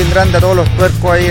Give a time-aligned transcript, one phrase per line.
[0.00, 1.30] bien grande a todos los tuercos ahí.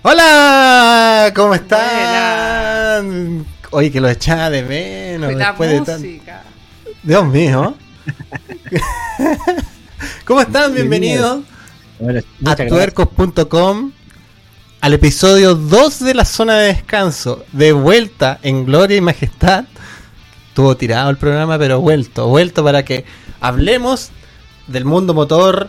[0.00, 3.44] Hola, ¿cómo están?
[3.72, 6.02] Oye, que lo echaba de menos después de tan...
[7.02, 7.74] Dios mío.
[10.24, 10.72] ¿Cómo están?
[10.72, 11.44] Bienvenidos
[12.46, 13.92] a tuercos.com
[14.80, 17.44] al episodio 2 de la zona de descanso.
[17.52, 19.66] De vuelta en gloria y majestad.
[20.54, 23.04] Estuvo tirado el programa, pero vuelto, vuelto para que
[23.40, 24.12] hablemos
[24.68, 25.68] del mundo motor.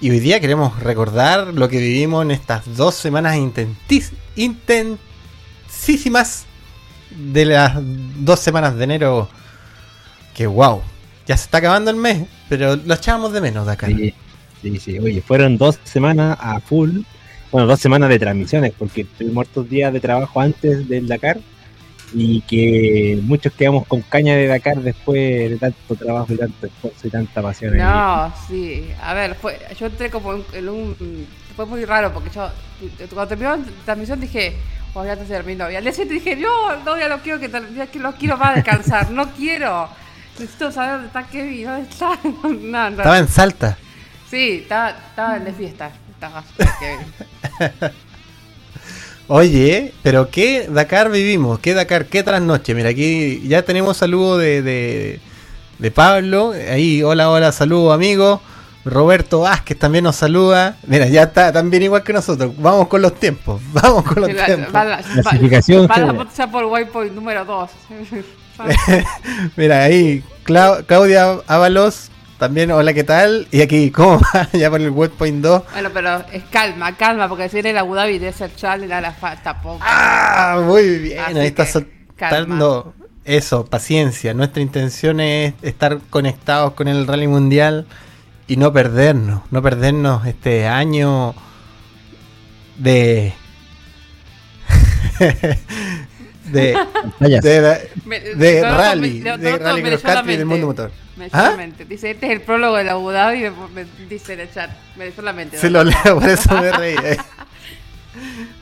[0.00, 3.38] Y hoy día queremos recordar lo que vivimos en estas dos semanas
[4.34, 6.46] intensísimas
[7.12, 9.28] de las dos semanas de enero.
[10.34, 10.82] Que wow,
[11.24, 13.86] ya se está acabando el mes, pero lo echábamos de menos de acá.
[13.86, 14.12] Sí,
[14.80, 14.98] sí.
[14.98, 17.02] Oye, fueron dos semanas a full
[17.52, 21.38] bueno, dos semanas de transmisiones, porque tuvimos estos días de trabajo antes del Dakar
[22.12, 27.06] y que muchos quedamos con caña de Dakar después de tanto trabajo y tanto esfuerzo
[27.06, 27.76] y tanta pasión.
[27.76, 31.26] No, sí, a ver, fue, yo entré como en un...
[31.56, 32.50] Fue muy raro porque yo,
[33.14, 34.54] cuando terminó la transmisión dije,
[34.92, 35.70] oh, ya te terminó.
[35.70, 38.36] Y al día siguiente dije, no, no, ya lo quiero, que, ya que lo quiero
[38.36, 39.88] más descansar, no quiero.
[40.38, 42.18] Necesito saber dónde está Kevin, dónde está.
[42.24, 42.96] No, no.
[42.98, 43.78] Estaba en Salta.
[44.28, 45.90] Sí, estaba, estaba en de fiesta.
[49.28, 51.58] Oye, pero ¿qué Dakar vivimos?
[51.58, 52.06] ¿Qué Dakar?
[52.06, 52.74] ¿Qué trasnoche?
[52.74, 54.62] Mira, aquí ya tenemos saludo de,
[55.78, 56.52] de, Pablo.
[56.70, 58.40] Ahí, hola, hola, saludo amigo.
[58.84, 60.76] Roberto Vázquez también nos saluda.
[60.86, 62.52] Mira, ya está también igual que nosotros.
[62.56, 63.60] Vamos con los tiempos.
[63.72, 64.70] Vamos con los tiempos.
[64.70, 65.88] Clasificación.
[66.52, 67.70] por Waypoint número 2.
[69.56, 73.48] Mira, ahí Claudia Ábalos también, hola, ¿qué tal?
[73.50, 74.48] Y aquí, ¿cómo va?
[74.52, 75.62] ya por el webpoint 2.
[75.72, 79.12] Bueno, pero es calma, calma, porque si eres el Abu Dhabi de ser da la
[79.12, 79.78] falta poco.
[79.80, 81.20] Ah, muy bien.
[81.36, 82.94] Ahí está soltando
[83.24, 84.34] eso, paciencia.
[84.34, 87.86] Nuestra intención es estar conectados con el Rally Mundial
[88.46, 91.34] y no perdernos, no perdernos este año
[92.76, 93.32] de.
[96.52, 96.76] de,
[97.20, 100.90] de, rally, de rally cross country del mundo motor.
[101.32, 101.46] ¿Ah?
[101.46, 101.84] solamente.
[101.84, 104.70] Dice, este es el prólogo de Abu Dhabi, me, dice en el chat.
[104.96, 105.58] Me, solamente.
[105.58, 106.96] Se lo leo, por eso me reí.
[107.06, 107.18] Eh.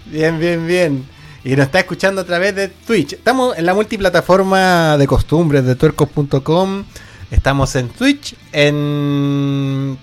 [0.06, 1.06] bien, bien, bien.
[1.44, 3.12] Y nos está escuchando a través de Twitch.
[3.12, 6.84] Estamos en la multiplataforma de costumbres de tuercos.com.
[7.30, 9.96] Estamos en Twitch, en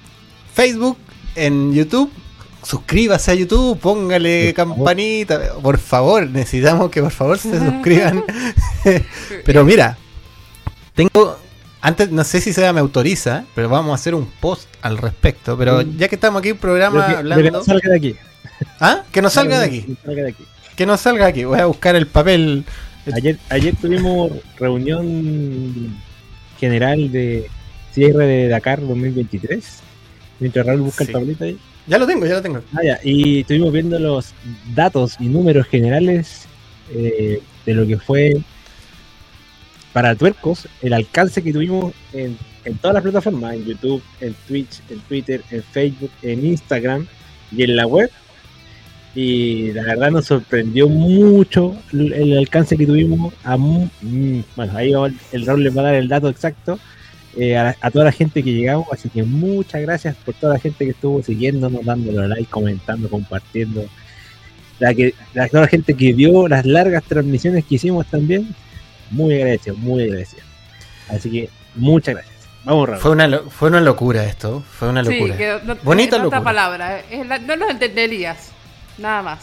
[0.53, 0.97] Facebook,
[1.35, 2.11] en YouTube.
[2.63, 5.53] Suscríbase a YouTube, póngale campanita.
[5.61, 8.23] Por favor, necesitamos que por favor se suscriban.
[9.45, 9.97] Pero mira,
[10.93, 11.37] tengo
[11.81, 15.57] antes, no sé si se me autoriza, pero vamos a hacer un post al respecto.
[15.57, 17.43] Pero ya que estamos aquí, un programa hablando.
[17.43, 18.15] Que no salga de aquí.
[18.79, 19.03] ¿Ah?
[19.11, 19.97] Que no salga de aquí.
[20.75, 21.43] Que no salga de aquí.
[21.43, 22.65] Voy a buscar el papel.
[23.15, 25.97] Ayer, ayer tuvimos reunión
[26.59, 27.49] general de
[27.93, 29.65] cierre de Dakar 2023.
[30.39, 31.57] Mientras Raúl busca el papelito ahí.
[31.87, 32.61] Ya lo tengo, ya lo tengo.
[32.73, 32.99] Ah.
[33.03, 34.33] Y estuvimos viendo los
[34.73, 36.47] datos y números generales
[36.93, 38.41] eh, de lo que fue
[39.93, 42.37] para tuercos, el alcance que tuvimos en,
[42.81, 47.07] todas las plataformas, en YouTube, en Twitch, en Twitter, en Facebook, en Instagram
[47.51, 48.09] y en la web.
[49.13, 53.33] Y la verdad nos sorprendió mucho el, alcance que tuvimos.
[53.43, 54.93] Mm, bueno, ahí
[55.33, 56.79] el Raúl les va a dar el dato exacto
[57.37, 58.87] eh, a, toda la gente que llegamos.
[58.91, 63.85] Así que muchas gracias por toda la gente que estuvo siguiéndonos, dándole like, comentando, compartiendo.
[64.79, 68.55] La que, la, toda la gente que vio las largas transmisiones que hicimos también
[69.11, 70.43] muy agradecido, muy agradecido.
[71.09, 72.35] Así que muchas gracias.
[72.63, 73.01] Vamos, Raúl.
[73.01, 75.35] Fue una, fue una locura esto, fue una locura.
[75.37, 76.43] Sí, bonita locura.
[76.43, 78.51] palabra, eh, no lo entenderías,
[78.97, 79.39] nada más.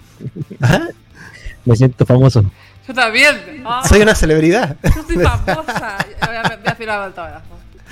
[1.65, 2.45] Me siento famoso.
[2.87, 3.65] Yo también.
[3.89, 4.77] Soy una celebridad.
[4.83, 5.99] Yo soy famosa.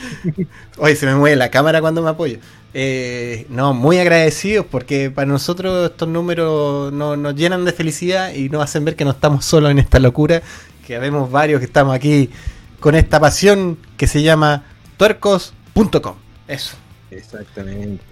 [0.78, 2.38] Oye, se me mueve la cámara cuando me apoyo.
[2.74, 8.62] Eh, no, muy agradecidos porque para nosotros estos números nos llenan de felicidad y nos
[8.62, 10.42] hacen ver que no estamos solos en esta locura,
[10.86, 12.30] que habemos varios que estamos aquí
[12.80, 14.64] con esta pasión que se llama
[14.96, 15.54] tuercos
[16.02, 16.16] .com.
[16.48, 16.76] Eso.
[17.10, 18.02] Exactamente.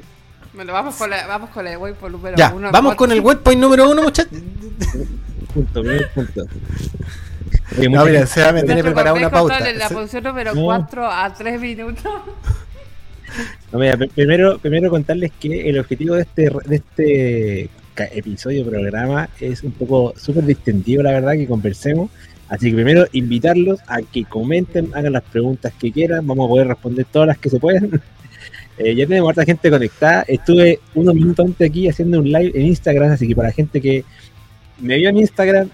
[0.53, 2.71] Bueno, vamos con, la, vamos con el webpoint número ya, uno.
[2.71, 4.33] Vamos con el webpoint número uno, muchachos.
[5.55, 5.83] punto,
[6.15, 6.43] punto.
[7.91, 9.69] No, mira, se va a meter preparado una pauta.
[9.69, 12.05] En la posición número 4 a 3 minutos.
[13.73, 17.71] No, mira, pr- primero, primero contarles que el objetivo de este, de este
[18.17, 22.11] episodio, programa, es un poco súper distendido, la verdad, que conversemos.
[22.49, 26.69] Así que primero invitarlos a que comenten, hagan las preguntas que quieran, vamos a poder
[26.69, 28.01] responder todas las que se puedan.
[28.77, 30.25] Eh, ya tenemos harta gente conectada.
[30.27, 33.81] Estuve unos minutos antes aquí haciendo un live en Instagram, así que para la gente
[33.81, 34.05] que
[34.81, 35.69] me vio en Instagram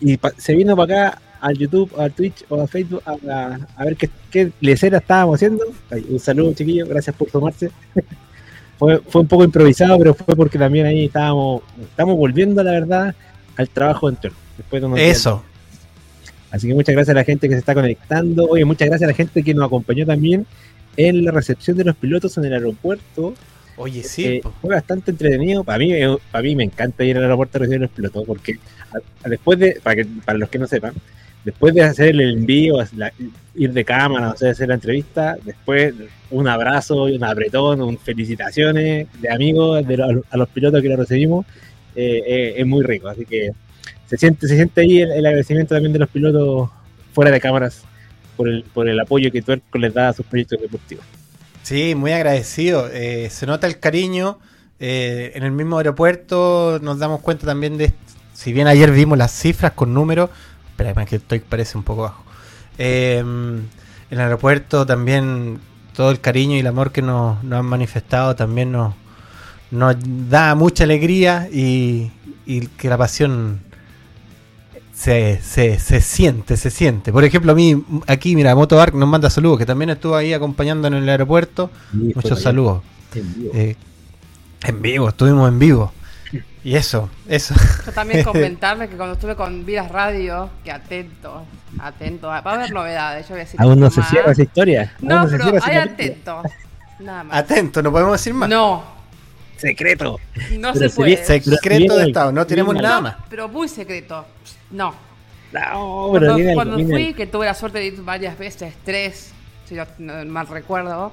[0.00, 3.84] y se vino para acá al YouTube, al Twitch o a Facebook a, a- a
[3.84, 5.64] ver qué, qué lecera estábamos haciendo.
[5.90, 7.70] Ay, un saludo, chiquillos, gracias por tomarse.
[8.78, 13.14] fue, fue un poco improvisado, pero fue porque también ahí estábamos, estamos volviendo, la verdad,
[13.56, 14.16] al trabajo en.
[14.56, 15.42] Después de días Eso.
[16.50, 18.46] Así que muchas gracias a la gente que se está conectando.
[18.46, 20.46] Oye, muchas gracias a la gente que nos acompañó también
[20.96, 23.34] en la recepción de los pilotos en el aeropuerto.
[23.76, 24.24] Oye, sí.
[24.26, 25.64] Eh, fue bastante entretenido.
[25.64, 28.60] Para mí, eh, para mí me encanta ir al aeropuerto a recibir los pilotos porque
[28.92, 30.94] a- a- después de, para, que, para los que no sepan,
[31.44, 33.12] después de hacer el envío, la-
[33.54, 35.94] ir de cámara, o sea, hacer la entrevista, después
[36.30, 40.96] un abrazo, un apretón, un felicitaciones de amigos de lo- a los pilotos que lo
[40.96, 41.46] recibimos,
[41.94, 43.08] eh, eh, es muy rico.
[43.08, 43.50] Así que
[44.06, 46.70] se siente, se siente ahí el, el agradecimiento también de los pilotos
[47.12, 47.82] fuera de cámaras
[48.36, 51.04] por el, por el apoyo que Tuerco les da a sus proyectos deportivos.
[51.62, 52.88] Sí, muy agradecido.
[52.92, 54.38] Eh, se nota el cariño.
[54.80, 57.92] Eh, en el mismo aeropuerto nos damos cuenta también de,
[58.34, 60.30] si bien ayer vimos las cifras con números,
[60.76, 62.22] espera, que estoy parece un poco bajo.
[62.78, 63.68] Eh, en
[64.10, 65.60] el aeropuerto también
[65.94, 68.94] todo el cariño y el amor que nos, nos han manifestado también nos,
[69.70, 69.96] nos
[70.28, 72.10] da mucha alegría y,
[72.44, 73.60] y que la pasión
[74.92, 77.12] se, se, se siente, se siente.
[77.12, 80.88] Por ejemplo, a mí, aquí, mira, Motobark nos manda saludos, que también estuvo ahí acompañando
[80.88, 81.70] en el aeropuerto.
[81.92, 82.82] Muchos saludos.
[83.54, 83.76] Eh,
[84.64, 85.92] en vivo, estuvimos en vivo.
[86.64, 87.54] Y eso, eso.
[87.84, 91.44] Yo también comentarles que cuando estuve con Viras Radio, que atento,
[91.78, 94.94] atento, va a haber novedades, yo voy a decir Aún no se cierra esa historia.
[95.00, 96.46] No, pero hay atentos.
[97.00, 97.36] Nada más.
[97.36, 98.48] Atento, no podemos decir más.
[98.48, 98.82] No,
[99.56, 100.18] Secreto.
[100.58, 101.24] no Pero se puede.
[101.24, 103.16] Secreto de Estado, no tenemos nada más.
[103.28, 104.24] pero muy secreto.
[104.70, 104.94] No.
[105.52, 109.32] No, pero Cuando, cuando fui, que tuve la suerte de ir varias veces, tres,
[109.68, 111.12] si no mal recuerdo,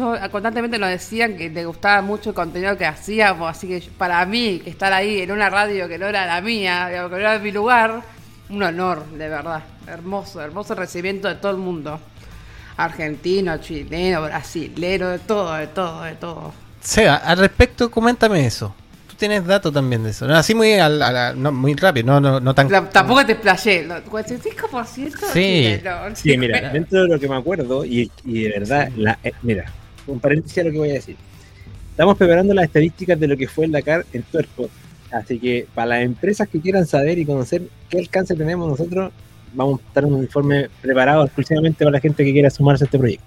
[0.00, 4.24] todo- constantemente nos decían que te gustaba mucho el contenido que hacíamos, así que para
[4.26, 7.20] mí, que estar ahí en una radio que no era la mía, digamos, que no
[7.20, 8.02] era mi lugar,
[8.48, 9.62] un honor, de verdad.
[9.86, 12.00] Hermoso, hermoso recibimiento de todo el mundo.
[12.76, 16.52] Argentino, chileno, brasilero, de todo, de todo, de todo.
[16.80, 18.74] Seba, al respecto, coméntame eso.
[19.08, 20.26] Tú tienes datos también de eso.
[20.26, 22.70] No, así muy, al- a la- no, muy rápido, no, no, no tan.
[22.72, 25.78] La- tampoco te explayé, lo- 45% Sí.
[25.78, 25.96] chileno.
[26.14, 29.64] Sí, mira, dentro de lo que me acuerdo, y, y de verdad, la, eh, mira,
[30.10, 31.16] un paréntesis a lo que voy a decir.
[31.90, 34.68] Estamos preparando las estadísticas de lo que fue el Dakar en Tuerco.
[35.10, 39.12] Así que para las empresas que quieran saber y conocer qué alcance tenemos nosotros,
[39.52, 42.98] vamos a estar un informe preparado exclusivamente para la gente que quiera sumarse a este
[42.98, 43.26] proyecto.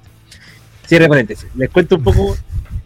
[0.88, 1.48] Cierre paréntesis.
[1.56, 2.38] Les cuento un poco,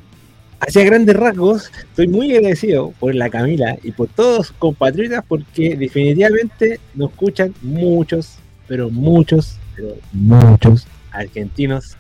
[0.60, 6.80] hacia grandes rasgos, estoy muy agradecido por la Camila y por todos compatriotas porque definitivamente
[6.96, 11.98] nos escuchan muchos, pero muchos, pero muchos argentinos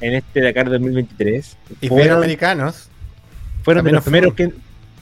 [0.00, 1.56] en este Dakar 2023.
[1.80, 2.88] Y Fueron- iberoamericanos.
[3.62, 4.52] fueron de los primeros que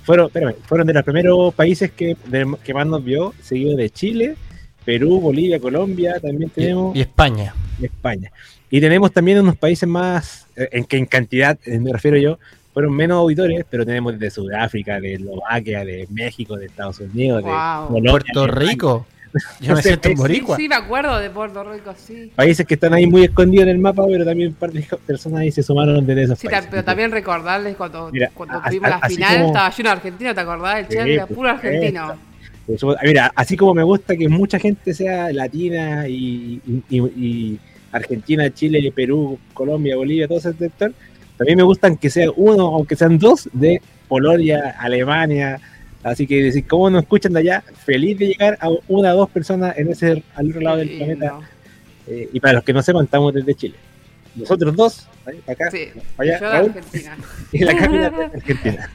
[0.05, 3.89] fueron, espérame, fueron de los primeros países que, de- que más nos vio, seguido de
[3.91, 4.37] Chile,
[4.85, 7.55] Perú, Bolivia, Colombia, también tenemos Y, y España.
[7.81, 8.31] y España.
[8.71, 12.39] Y tenemos también unos países más, eh, en que en cantidad, eh, me refiero yo,
[12.75, 17.51] fueron menos auditores, pero tenemos de Sudáfrica, de Eslovaquia, de México, de Estados Unidos, de.
[17.87, 18.71] Colombia, Puerto de España.
[18.71, 19.07] Rico.
[19.61, 20.57] Yo No me sé, siento un sí, boricua.
[20.57, 22.31] Sí, me acuerdo de Puerto Rico, sí.
[22.37, 25.41] Países que están ahí muy escondidos en el mapa, pero también un par de personas
[25.41, 26.69] ahí se sumaron desde esos Sí, países.
[26.71, 29.87] pero también recordarles cuando, Mira, cuando a- tuvimos a- la final, como- estaba yo en
[29.89, 30.79] Argentina, ¿te acordás?
[30.81, 32.15] El Sí, chef era por puro argentino.
[33.03, 37.59] Mira, así como me gusta que mucha gente sea latina y, y- y
[37.93, 40.93] Argentina, Chile, Perú, Colombia, Bolivia, todo ese sector,
[41.37, 45.61] también me gustan que sea uno, aunque sean dos, de Polonia, Alemania.
[46.05, 47.65] Así que decir, ¿cómo nos escuchan de allá?
[47.85, 51.27] Feliz de llegar a una o dos personas en ese al otro lado del planeta.
[51.33, 51.43] no.
[52.07, 53.75] Eh, y para los que no sepan, estamos desde Chile.
[54.37, 57.17] Nosotros dos, ahí, acá, Sí, para allá, yo de Argentina.
[57.53, 58.91] y la Camila de Argentina.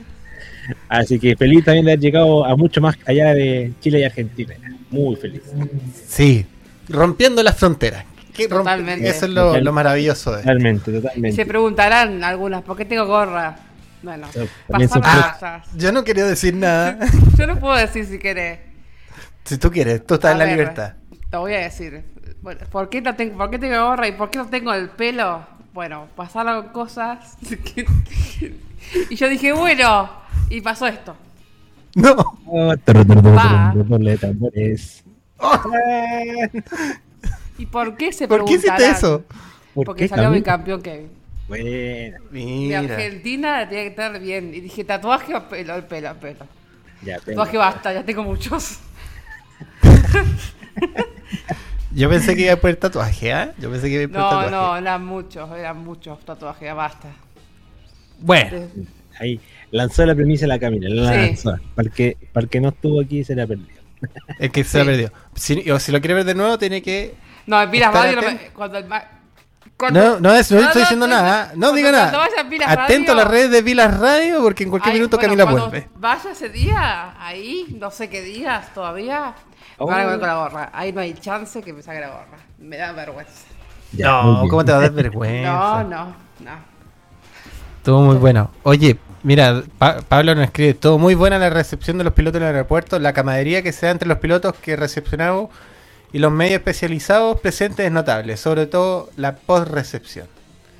[0.87, 4.53] Así que feliz también de haber llegado a mucho más allá de Chile y Argentina.
[4.91, 5.41] Muy feliz.
[6.07, 6.45] Sí.
[6.87, 8.05] Rompiendo las fronteras.
[8.33, 9.09] ¿Qué rompe- Totalmente.
[9.09, 11.45] Eso es lo, lo maravilloso de Totalmente, Se totalmente.
[11.47, 13.57] preguntarán algunas, ¿por qué tengo gorra?
[14.01, 14.27] Bueno,
[15.03, 15.33] Ah.
[15.33, 15.67] cosas.
[15.75, 16.97] Yo no quería decir nada.
[17.37, 18.59] Yo no puedo decir si querés.
[19.45, 20.93] si tú quieres, tú estás A en la ver, libertad.
[21.31, 22.03] Lo voy a decir.
[22.41, 24.89] Bueno, ¿por, qué no tengo, ¿Por qué tengo gorra y por qué no tengo el
[24.89, 25.45] pelo?
[25.73, 27.37] Bueno, pasaron cosas.
[27.47, 27.85] que-
[29.09, 30.09] y yo dije, bueno,
[30.49, 31.15] y pasó esto.
[31.95, 32.15] No.
[32.47, 33.73] Va.
[37.57, 39.23] ¿Y por qué se ¿Por qué hiciste eso?
[39.73, 41.09] ¿Por Porque qué, salió mi campeón Kevin.
[41.49, 42.17] Buena.
[42.31, 42.79] Mi Mira.
[42.79, 44.53] Argentina tiene que estar bien.
[44.53, 46.45] Y dije, tatuaje o pelo, el pelo, el pelo.
[47.01, 48.79] Ya, Tatuaje basta, ya tengo muchos.
[51.91, 53.51] Yo pensé que iba a el tatuaje, ¿ah?
[53.57, 54.51] Yo pensé que iba a el No, tatuaje.
[54.51, 57.09] no, eran muchos, eran muchos tatuajes, ya basta.
[58.19, 58.67] Bueno,
[59.19, 59.39] Ahí
[59.71, 60.87] lanzó la premisa la Camila.
[60.89, 61.17] La Sí.
[61.27, 61.57] lanzó.
[61.75, 63.65] Para el, que, para el que no estuvo aquí se la perdió.
[64.39, 65.11] es que se la perdió.
[65.35, 67.15] Si, o si lo quiere ver de nuevo, tiene que.
[67.47, 68.43] No, Radio, no me- atento.
[68.53, 69.03] cuando el ma-
[69.79, 71.51] cuando- No, no, es, no, estoy diciendo nada.
[71.55, 72.11] No diga nada.
[72.67, 75.45] a Atento a las redes de Vilas Radio porque en cualquier Ay, minuto bueno, Camila
[75.45, 75.89] vuelve.
[75.95, 79.33] Vaya ese día, ahí, no sé qué días todavía.
[79.77, 79.87] Oh.
[79.87, 80.69] Me van a comer con la gorra.
[80.73, 82.37] Ahí no hay chance que me saque la gorra.
[82.59, 83.45] Me da vergüenza.
[83.93, 84.43] Ya, no.
[84.49, 85.49] ¿cómo te va a dar vergüenza?
[85.51, 86.05] No, no,
[86.41, 86.51] no.
[87.83, 88.51] Todo muy bueno.
[88.63, 92.47] Oye, mira, Pa- Pablo nos escribe, todo muy buena la recepción de los pilotos en
[92.47, 95.49] el aeropuerto, la camaradería que se da entre los pilotos que recepcionamos
[96.11, 100.27] y los medios especializados presentes es notable, sobre todo la post-recepción.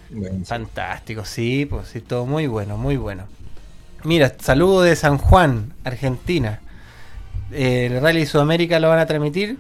[0.10, 3.26] Bueno, Fantástico, sí, pues sí, todo muy bueno, muy bueno.
[4.04, 6.62] Mira, saludo de San Juan, Argentina.
[7.52, 9.58] Eh, el Rally Sudamérica lo van a transmitir.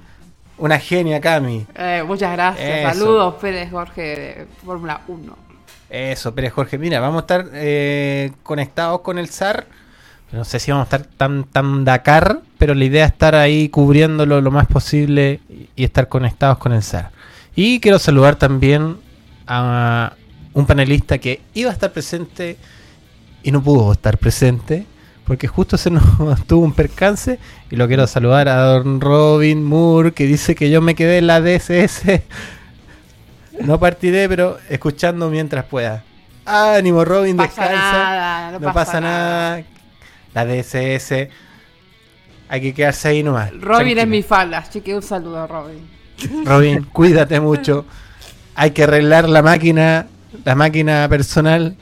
[0.58, 1.66] Una genia, Cami.
[1.76, 2.68] Eh, muchas gracias.
[2.68, 3.00] Eso.
[3.00, 5.38] Saludos, Pérez Jorge de Fórmula 1.
[5.90, 6.78] Eso, Pérez Jorge.
[6.78, 9.68] Mira, vamos a estar eh, conectados con el SAR.
[10.32, 13.70] No sé si vamos a estar tan, tan Dakar, pero la idea es estar ahí
[13.70, 15.40] cubriéndolo lo más posible
[15.76, 17.12] y, estar conectados con el SAR.
[17.56, 18.98] Y quiero saludar también
[19.48, 20.14] a
[20.54, 22.58] un panelista que iba a estar presente
[23.42, 24.86] y no pudo estar presente
[25.26, 26.04] porque justo se nos
[26.48, 27.40] tuvo un percance
[27.72, 31.28] y lo quiero saludar a don Robin Moore que dice que yo me quedé en
[31.28, 32.04] la DSS
[33.62, 36.04] no partiré, pero escuchando mientras pueda.
[36.46, 37.92] Ánimo, Robin, No pasa descansa.
[37.92, 39.64] nada, no, no pasa nada.
[40.34, 41.30] La DSS.
[42.50, 43.52] Hay que quedarse ahí nomás.
[43.52, 44.02] Robin tranquilo.
[44.02, 45.88] es mi fan, así que un saludo a Robin.
[46.46, 47.86] Robin, cuídate mucho.
[48.56, 50.08] Hay que arreglar la máquina,
[50.44, 51.78] la máquina personal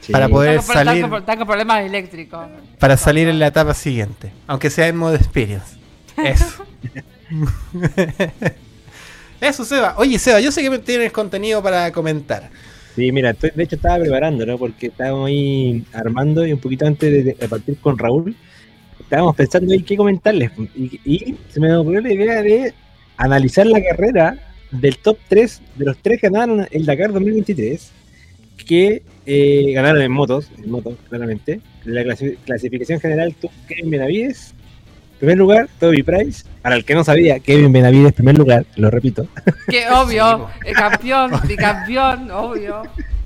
[0.00, 0.12] sí.
[0.12, 1.04] para poder salir.
[1.04, 2.46] está con problemas eléctricos.
[2.78, 4.32] para salir en la etapa siguiente.
[4.46, 5.76] Aunque sea en modo experience.
[6.16, 6.64] Eso.
[9.40, 9.94] Eso, Seba.
[9.98, 12.50] Oye, Seba, yo sé que tienes contenido para comentar.
[12.94, 14.58] Sí, mira, de hecho estaba preparando, ¿no?
[14.58, 18.36] Porque estábamos ahí armando y un poquito antes de, partir con Raúl,
[19.00, 20.50] estábamos pensando en qué comentarles.
[20.74, 22.74] Y, y se me ocurrió la idea de
[23.16, 24.36] analizar la carrera
[24.70, 27.90] del top 3, de los tres que ganaron el Dakar 2023,
[28.66, 31.60] que eh, ganaron en motos, en motos, claramente.
[31.84, 34.54] La clasi- clasificación general tuvo Kevin Benavides,
[35.22, 36.42] primer lugar, Toby Price.
[36.62, 39.28] Para el que no sabía, Kevin Benavides, primer lugar, lo repito.
[39.68, 42.82] Que obvio, el campeón, bicampeón, obvio.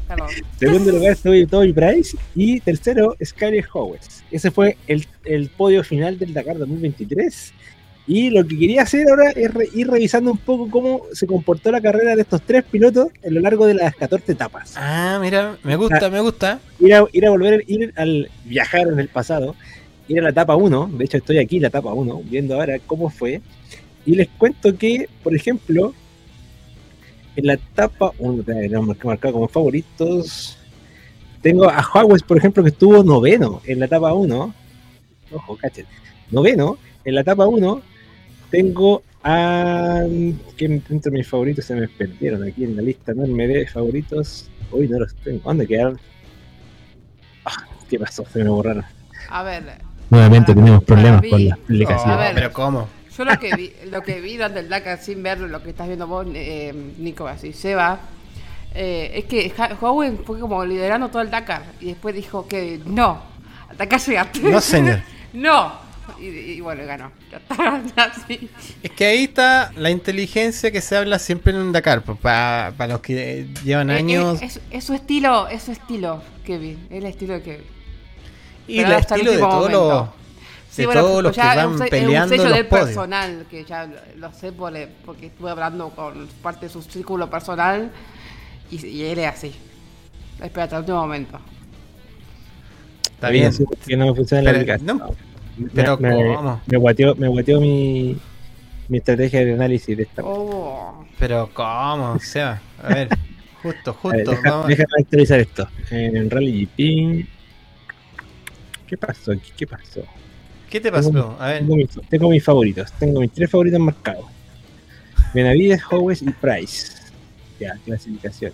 [0.06, 0.28] Perdón.
[0.58, 4.22] Segundo lugar Toby, Toby Price y tercero Skyler Howes.
[4.30, 7.54] Ese fue el, el podio final del Dakar 2023.
[8.08, 11.72] Y lo que quería hacer ahora es re- ir revisando un poco cómo se comportó
[11.72, 14.74] la carrera de estos tres pilotos a lo largo de las 14 etapas.
[14.76, 16.60] Ah, mira, me gusta, me gusta.
[16.78, 19.56] Ir a, ir a volver, ir al viajar en el pasado,
[20.08, 20.90] ir a la etapa 1.
[20.98, 23.40] De hecho, estoy aquí en la etapa 1, viendo ahora cómo fue.
[24.04, 25.92] Y les cuento que, por ejemplo,
[27.36, 30.58] en la etapa 1, tengo marcado como favoritos.
[31.42, 34.54] Tengo a Howes, por ejemplo, que estuvo noveno en la etapa 1.
[35.32, 35.86] Ojo, cachen.
[36.30, 37.82] Noveno en la etapa 1.
[38.50, 40.04] Tengo a.
[40.56, 44.48] que entre mis favoritos se me perdieron aquí en la lista enorme de favoritos.
[44.70, 45.40] Uy, no los tengo.
[45.44, 45.98] ¿Dónde quedaron?
[47.44, 48.24] Ah, ¿Qué pasó?
[48.32, 48.84] Se me borraron.
[49.28, 49.64] A ver,
[50.10, 52.10] Nuevamente Para- tenemos problemas para con mí- la explicación.
[52.10, 52.34] A ver.
[52.34, 52.88] pero ¿cómo?
[53.16, 55.86] yo lo que vi, lo que vi durante el Dakar sin ver lo que estás
[55.86, 57.98] viendo vos, eh, Nico, así, Seba,
[58.74, 63.22] eh, es que Howen fue como liderando todo el Dakar y después dijo que no,
[63.70, 64.40] hasta acá llegaste.
[64.40, 65.00] No, señor.
[65.32, 65.86] no.
[66.20, 67.10] Y, y bueno, ganó.
[67.96, 68.48] Así.
[68.82, 72.02] Es que ahí está la inteligencia que se habla siempre en un Dakar.
[72.02, 74.40] Para los que llevan Eh, años.
[74.40, 76.86] Es, es- es su estilo, es su estilo, Kevin.
[76.90, 77.66] Es el estilo de Kevin.
[78.68, 79.88] Y el hasta el estilo de último todos momento.
[80.16, 80.26] los,
[80.70, 82.66] Sí, de bueno, todos los que van un se- es peleando un sello los del
[82.66, 82.84] podios.
[82.86, 84.74] personal, que ya lo, lo sé por,
[85.06, 87.90] porque estuve hablando con parte de su círculo personal
[88.70, 89.52] y, y él es así.
[90.42, 91.38] Espera hasta el último momento.
[93.14, 93.52] Está bien.
[93.86, 94.86] Que no me funciona la aplicación.
[94.98, 95.08] no,
[95.56, 96.60] Me- pero me, ¿cómo?
[96.66, 98.16] me guateó, me guateó mi,
[98.88, 100.22] mi estrategia de análisis de esta.
[100.22, 102.18] Oh, Pero ¿cómo?
[102.20, 102.60] Seba?
[102.82, 103.08] A ver,
[103.62, 104.30] justo, A ver, justo.
[104.32, 104.66] deja- vamos.
[104.66, 105.68] déjame actualizar esto.
[105.90, 107.26] En Rally GP.
[108.86, 109.52] ¿Qué pasó aquí?
[109.56, 110.02] ¿Qué pasó?
[110.70, 111.36] ¿Qué te pasó?
[111.40, 111.58] A ver.
[111.60, 112.92] Tengo mis, tengo mis favoritos.
[112.92, 114.26] Tengo mis tres favoritos marcados.
[115.34, 116.92] Benavides, Howes y Price.
[117.60, 118.52] Ya, clasificación.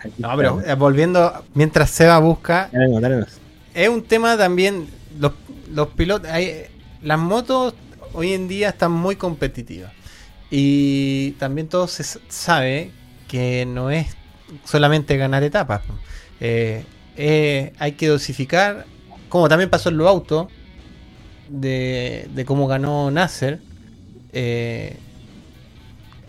[0.00, 3.26] Aquí No, pero eh, volviendo, mientras Seba busca, Dale no, dale no.
[3.74, 5.32] es un tema también, los,
[5.72, 6.64] los pilotos, hay-
[7.02, 7.74] las motos
[8.12, 9.92] hoy en día están muy competitivas.
[10.50, 12.90] Y también todo se sabe
[13.28, 14.08] que no es
[14.64, 15.82] solamente ganar etapas.
[16.40, 16.84] Eh,
[17.16, 18.86] eh, hay que dosificar,
[19.28, 20.48] como también pasó en los autos,
[21.48, 23.60] de, de cómo ganó Nasser.
[24.32, 24.96] eh,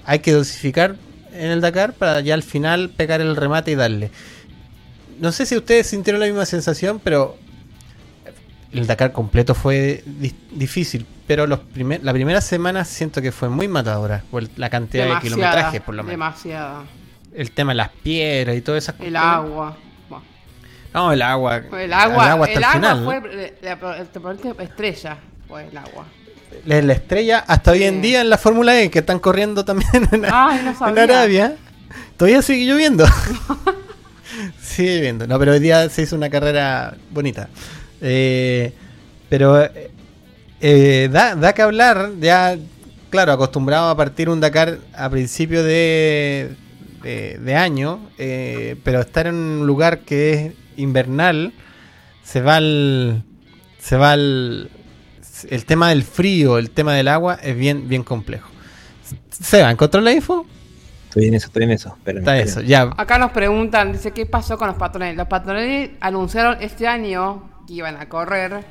[0.05, 0.97] hay que dosificar
[1.33, 4.11] en el Dakar para ya al final pegar el remate y darle.
[5.19, 7.37] No sé si ustedes sintieron la misma sensación, pero
[8.73, 11.05] el Dakar completo fue di- difícil.
[11.25, 15.09] Pero los primer, la primera semana siento que fue muy matadora por la cantidad de
[15.09, 16.11] Demasiada, kilometraje, por lo menos.
[16.11, 16.83] demasiada.
[17.33, 19.21] El tema de las piedras y todas esas El cuestiones.
[19.23, 19.77] agua.
[20.93, 21.57] No, el agua.
[21.57, 23.03] El agua, hasta el el agua final.
[23.05, 26.05] fue la, la- el deporte estrella, fue el agua.
[26.65, 30.07] La, la estrella hasta hoy en día en la Fórmula E, que están corriendo también
[30.11, 31.03] en, Ay, no en sabía.
[31.03, 31.55] Arabia.
[32.15, 33.05] Todavía sigue lloviendo.
[34.61, 35.27] sigue lloviendo.
[35.27, 37.49] No, pero hoy día se hizo una carrera bonita.
[38.01, 38.73] Eh,
[39.29, 39.91] pero eh,
[40.61, 42.55] eh, da, da que hablar, ya,
[43.09, 46.51] claro, acostumbrado a partir un Dakar a principio de,
[47.01, 51.53] de, de año, eh, pero estar en un lugar que es invernal,
[52.23, 53.23] se va al.
[53.79, 54.69] Se va al.
[55.49, 58.49] El tema del frío, el tema del agua es bien, bien complejo.
[59.29, 60.45] Seba, ¿encontró la info?
[61.09, 61.89] Estoy en eso, estoy en eso.
[61.97, 62.61] Espérame, Está espérame.
[62.63, 62.93] eso, ya.
[62.97, 65.15] Acá nos preguntan, dice, ¿qué pasó con los patrones?
[65.17, 68.63] Los patrones anunciaron este año que iban a correr,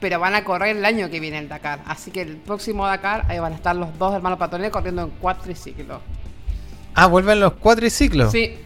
[0.00, 1.80] pero van a correr el año que viene el Dakar.
[1.86, 5.10] Así que el próximo Dakar, ahí van a estar los dos hermanos patrones corriendo en
[5.10, 6.00] cuatriciclos.
[6.94, 8.32] Ah, vuelven los cuatriciclos.
[8.32, 8.56] Sí,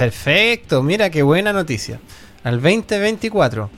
[0.00, 2.00] Perfecto, mira qué buena noticia.
[2.42, 3.68] Al 2024.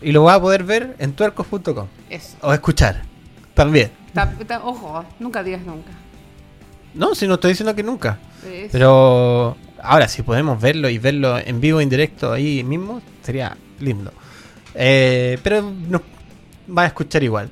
[0.00, 1.86] Y lo vas a poder ver en tuercos.com.
[2.08, 2.36] eso.
[2.40, 3.02] O escuchar.
[3.52, 3.90] También.
[4.64, 5.90] Ojo, nunca digas nunca.
[6.94, 8.18] No, si no estoy diciendo que nunca.
[8.72, 14.14] Pero ahora, si podemos verlo y verlo en vivo, en directo ahí mismo, sería lindo.
[14.74, 16.00] Eh, pero nos
[16.74, 17.50] va a escuchar igual.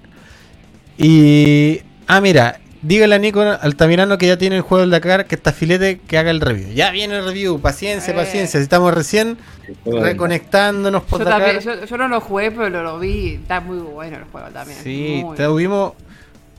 [0.96, 1.82] Y.
[2.06, 5.52] Ah, mira, dígale a Nico Altamirano que ya tiene el juego del Dakar, que está
[5.52, 6.70] filete, que haga el review.
[6.74, 8.16] Ya viene el review, paciencia, Eh.
[8.16, 8.58] paciencia.
[8.60, 9.36] Si estamos recién
[9.84, 11.52] reconectándonos por yo, Dakar.
[11.60, 13.34] también, yo, yo no lo jugué, pero lo, lo vi.
[13.34, 14.78] Está muy bueno el juego también.
[14.82, 15.92] Sí, muy tuvimos,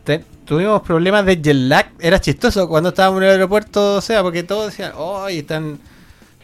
[0.04, 1.92] te- tuvimos problemas de jet lag.
[2.00, 5.80] Era chistoso cuando estábamos en el aeropuerto, o sea, porque todos decían, ¡ay, están...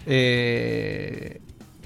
[0.05, 1.39] eh,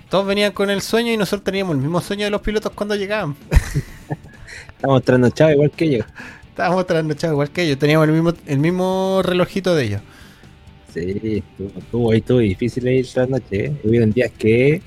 [0.09, 2.95] todos venían con el sueño y nosotros teníamos el mismo sueño de los pilotos cuando
[2.95, 3.35] llegaban.
[4.75, 6.05] Estamos trasnochados igual que ellos.
[6.59, 10.01] Estábamos trasnochados igual que ellos, teníamos el mismo, el mismo relojito de ellos.
[10.93, 13.65] Sí, estuvo, estuvo ahí, estuvo difícil ir trasnoche.
[13.67, 13.81] ¿eh?
[13.85, 14.81] Hubieron días que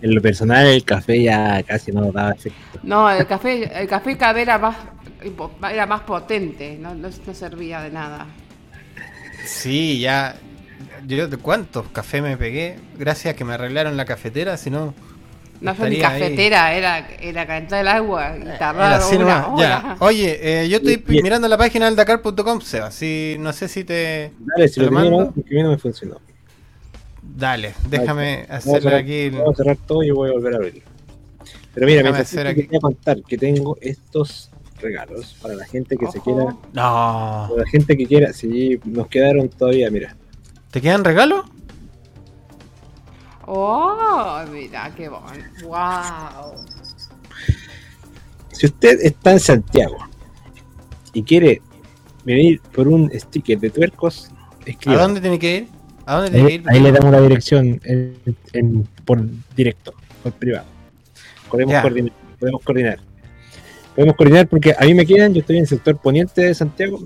[0.00, 2.80] en lo personal el café ya casi no daba efecto.
[2.82, 4.76] No, el café, el café cada vez era más,
[5.70, 8.26] era más potente, no, no, no servía de nada.
[9.44, 10.34] Sí, ya...
[11.06, 14.94] Yo de cuántos cafés me pegué, gracias a que me arreglaron la cafetera, si no...
[15.60, 15.98] No fue ahí.
[16.00, 19.96] cafetera, era, era calentar el agua y Era tardar una hora.
[20.00, 22.90] Oye, eh, yo estoy Y- y- mirando la página del Dakar.com, Seba.
[22.90, 24.32] Si, no sé si te.
[24.38, 25.32] Dale, si ¿Te lo lo mando?
[25.34, 26.20] porque a mí no me funcionó.
[27.22, 29.14] Dale, déjame a hacerle cerrar- aquí.
[29.14, 30.82] el- Vamos a cerrar todo y voy a volver a abrirlo.
[31.74, 32.62] Pero mira, Déjame mientras hacer tanto, aquí.
[32.62, 36.56] te voy a contar que tengo estos regalos para la gente que se quiera.
[36.72, 37.46] No.
[37.50, 40.16] Para la gente que quiera, sí, nos quedaron todavía, mira.
[40.70, 41.44] ¿Te quedan regalos?
[43.50, 45.26] Oh, mira, qué bueno.
[45.62, 46.54] Wow.
[48.52, 49.96] Si usted está en Santiago
[51.14, 51.62] y quiere
[52.24, 54.30] venir por un sticker de tuercos,
[54.66, 55.00] ¿A escriba.
[55.00, 55.68] dónde tiene que ir?
[56.04, 56.64] ¿A dónde tiene que ir?
[56.68, 58.18] ahí le damos la dirección en-
[58.52, 59.20] en- por
[59.56, 60.66] directo, por privado.
[61.50, 62.98] Podemos coordinar, podemos coordinar.
[63.94, 67.00] Podemos coordinar porque a mí me quedan, yo estoy en el sector poniente de Santiago.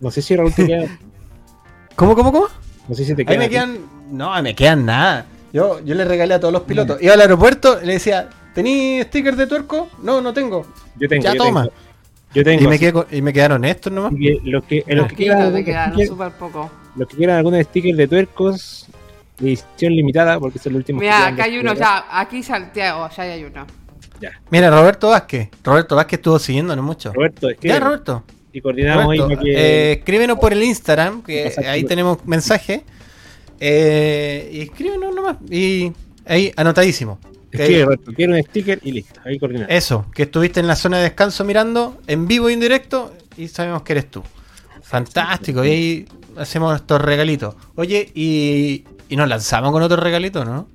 [0.00, 0.86] No sé si Raúl te queda,
[1.96, 2.46] ¿Cómo, cómo, cómo?
[2.88, 3.78] No sé si te Ahí me quedan.
[4.10, 5.26] No, me quedan nada.
[5.52, 7.00] Yo, yo le regalé a todos los pilotos.
[7.00, 9.88] Iba al aeropuerto, le decía, ¿tení sticker de tuerco?
[10.02, 10.66] No, no tengo.
[10.96, 11.62] Yo tengo, Ya yo toma.
[11.64, 11.74] tengo.
[12.34, 12.64] Yo tengo.
[12.64, 14.12] Y me, con- y me quedaron estos nomás.
[14.18, 16.70] que los que, los que quieran, sticker- súper poco.
[16.96, 18.86] los que quieran algún sticker de tuercos,
[19.40, 23.44] edición limitada, porque los últimos que Mira, acá hay uno ya, aquí Santiago, ya hay
[23.44, 23.66] uno.
[24.20, 24.32] Ya.
[24.50, 25.48] Mira, Roberto Vázquez.
[25.62, 27.12] Roberto Vázquez estuvo siguiéndonos mucho.
[27.12, 28.24] Roberto, es que Ya, Roberto.
[28.52, 29.52] Y coordinamos ahí para que.
[29.54, 31.70] eh, escríbenos por el Instagram, que Exacto.
[31.70, 32.84] ahí tenemos mensaje.
[33.60, 35.36] Eh, y escríbenos nomás.
[35.50, 35.92] Y
[36.26, 37.18] ahí, anotadísimo.
[37.50, 39.20] Escribe, Roberto, quiero un sticker y listo.
[39.24, 39.70] Ahí coordinamos.
[39.74, 43.48] eso, que estuviste en la zona de descanso mirando en vivo y en directo y
[43.48, 44.22] sabemos que eres tú.
[44.82, 46.06] Fantástico, y ahí
[46.36, 47.54] hacemos estos regalitos.
[47.74, 50.68] Oye, y, y nos lanzamos con otro regalito, ¿no?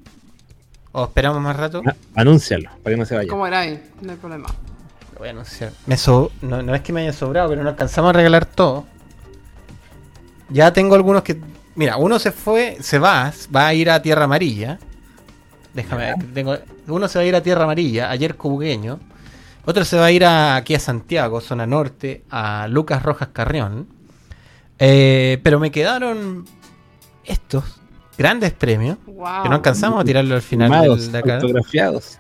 [0.92, 1.82] ¿O esperamos más rato?
[1.86, 3.30] Ah, anúncialo, para que no se vaya.
[3.30, 3.80] ¿Cómo era ahí?
[4.02, 4.48] No hay problema.
[5.24, 5.72] Voy a anunciar.
[5.86, 8.84] Me so- no, no es que me haya sobrado, pero no alcanzamos a regalar todo.
[10.50, 11.40] Ya tengo algunos que.
[11.76, 14.80] Mira, uno se fue, se va, va a ir a Tierra Amarilla.
[15.74, 16.16] Déjame ver.
[16.34, 16.58] Tengo,
[16.88, 19.00] uno se va a ir a Tierra Amarilla, ayer Cubugueño.
[19.64, 23.88] Otro se va a ir a, aquí a Santiago, zona norte, a Lucas Rojas Carrión.
[24.78, 26.44] Eh, pero me quedaron
[27.24, 27.64] estos
[28.18, 29.44] grandes premios, Wow.
[29.44, 31.36] que no alcanzamos a tirarlo al final Firmados, del- de acá.
[31.36, 32.20] autografiados.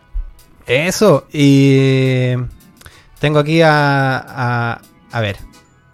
[0.65, 2.31] Eso, y
[3.23, 4.17] tengo aquí a.
[4.17, 4.81] A,
[5.13, 5.37] a ver,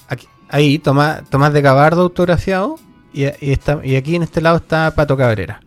[0.07, 2.79] aquí, ahí, Tomás, Tomás de Gabardo autografiado,
[3.13, 5.61] y, y, está, y aquí en este lado está Pato Cabrera.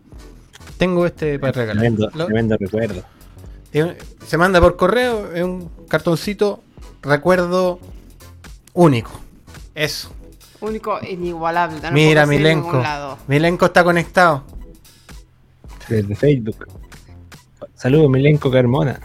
[0.77, 1.77] Tengo este para regalar.
[1.83, 3.03] Tremendo, Lo- tremendo recuerdo.
[4.27, 6.61] se manda por correo, es un cartoncito,
[7.01, 7.79] recuerdo
[8.73, 9.11] único.
[9.73, 10.11] Eso.
[10.59, 11.79] Único e inigualable.
[11.81, 12.67] no Mira, Milenko.
[12.67, 13.17] ningún lado.
[13.29, 14.43] Milenko está conectado.
[15.87, 16.67] Desde Facebook.
[17.75, 18.99] Saludos, Milenko Carmona.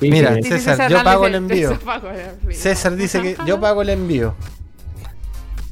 [0.00, 1.78] Mira, César, yo pago el envío.
[2.52, 4.34] César dice que yo pago el envío.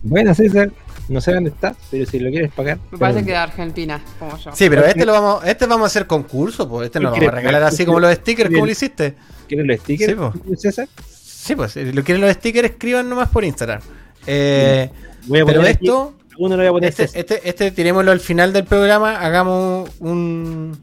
[0.02, 0.70] Bueno, César,
[1.08, 2.78] no sé dónde está, pero si lo quieres pagar.
[2.90, 4.50] Me parece que de Argentina, como yo.
[4.54, 7.28] Sí, pero este lo vamos, este vamos a hacer concurso, pues este no lo vamos
[7.28, 9.14] a regalar así como los stickers, como lo hiciste.
[9.48, 10.32] ¿Quieres los stickers, Sí, po.
[10.56, 10.88] César?
[11.08, 13.80] Sí, pues si lo quieren los stickers, escriban nomás por Instagram.
[14.26, 14.90] Eh,
[15.26, 18.12] Voy a pero poner aquí- esto, Uno lo voy a poner este, este, este tirémoslo
[18.12, 20.78] al final del programa, hagamos un,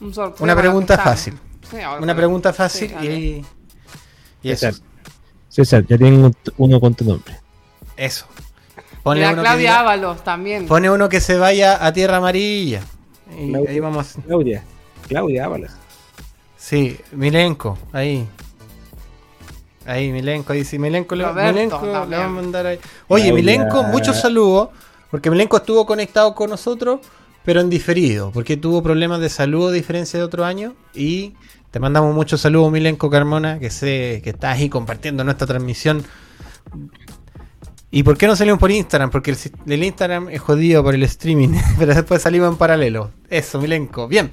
[0.00, 1.34] Un una pregunta fácil.
[2.00, 3.44] Una pregunta fácil sí, y,
[4.48, 4.66] y eso.
[4.66, 4.82] César.
[5.48, 7.38] César, ya tengo uno con tu nombre.
[7.96, 8.26] Eso.
[9.04, 10.66] Mira, uno, que Claudia diga- Ábalos también.
[10.66, 12.82] pone uno que se vaya a tierra amarilla.
[13.38, 13.70] Y Claudia.
[13.70, 14.14] ahí vamos.
[14.26, 14.62] Claudia.
[15.08, 15.70] Claudia Ábalos.
[16.56, 18.26] Sí, Milenko, ahí.
[19.86, 22.78] Ahí, Milenko, ahí sí, Milenko, le, Milenko le vamos a mandar ahí.
[23.08, 23.32] Oye, Claudia.
[23.34, 24.68] Milenko, muchos saludos,
[25.10, 27.00] porque Milenko estuvo conectado con nosotros,
[27.44, 30.74] pero en diferido, porque tuvo problemas de salud a diferencia de otro año.
[30.94, 31.32] Y
[31.70, 36.02] te mandamos muchos saludos, Milenko Carmona, que sé que estás ahí compartiendo nuestra transmisión.
[37.92, 39.10] ¿Y por qué no salimos por Instagram?
[39.10, 39.34] Porque
[39.66, 43.10] el, Instagram es jodido por el streaming, pero después salimos en paralelo.
[43.28, 44.30] Eso, Milenko, bien.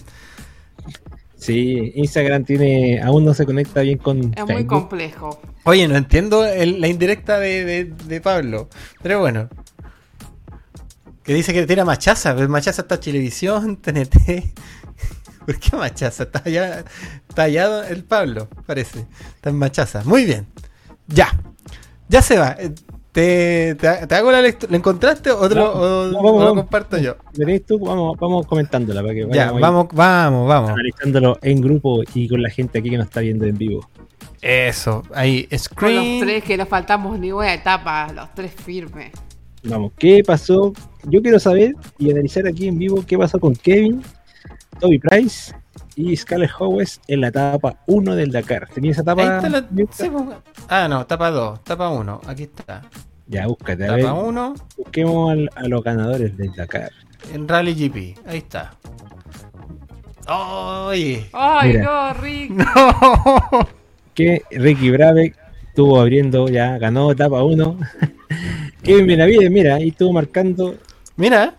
[1.36, 3.02] Sí, Instagram tiene.
[3.02, 4.34] Aún no se conecta bien con.
[4.36, 5.39] Es muy complejo.
[5.65, 8.69] Oye, no entiendo el- la indirecta de, de- de Pablo.
[9.04, 9.47] Pero bueno.
[11.23, 12.36] Que dice que tira machaza.
[12.36, 14.45] Pero machaza está Chilevisión, TNT.
[15.48, 16.24] ¿Por qué machaza?
[16.24, 16.84] Está allá,
[17.28, 19.06] está allá el Pablo, parece.
[19.36, 20.04] Está en machaza.
[20.06, 20.46] Muy bien.
[21.08, 21.30] Ya.
[22.10, 22.56] Ya se va.
[22.60, 22.72] Eh,
[23.14, 24.70] ¿Te, te, te hago la lectura?
[24.70, 26.62] ¿Lo encontraste o, te lo, o- No, o vamos, lo vamos.
[26.64, 27.16] comparto yo?
[27.26, 27.80] ¿Lo tenés tú?
[27.80, 30.70] Vamos, vamos comentándola para que Ya, vamos, vamos, vamos.
[30.72, 33.90] analizándolo en grupo y con la gente aquí que nos está viendo en vivo.
[34.42, 35.02] Eso.
[35.16, 36.20] Ahí, Con los screen.
[36.22, 39.12] tres que nos faltamos ni una etapa, los tres firmes.
[39.64, 40.74] Vamos, ¿qué pasó?
[41.06, 44.04] Yo quiero saber y analizar aquí en vivo qué pasó con Kevin,
[44.80, 45.54] Toby Price
[45.96, 48.68] y Scarlett Howes en la etapa 1 del Dakar.
[48.74, 49.22] ¿Tenía esa etapa?
[49.24, 50.24] Ahí está la- sí, pues.
[50.70, 52.22] ah, no, tapa 2, tapa 1.
[52.28, 52.84] Aquí está.
[53.28, 56.92] Ya, búscate, a ver, Tapa 1 busquemos al- a los ganadores del Dakar.
[57.34, 58.16] en Rally GP.
[58.28, 58.74] Ahí está.
[60.30, 61.30] ¡Oye!
[61.34, 61.84] ¡Ay, Mira.
[61.84, 62.52] no, Rick!
[62.52, 63.68] ¡No!
[64.13, 65.34] Que Ricky Brave
[65.70, 67.78] estuvo abriendo, ya ganó etapa 1.
[68.84, 70.76] Kevin Benavides, mira, ahí estuvo marcando
[71.18, 71.56] Mira,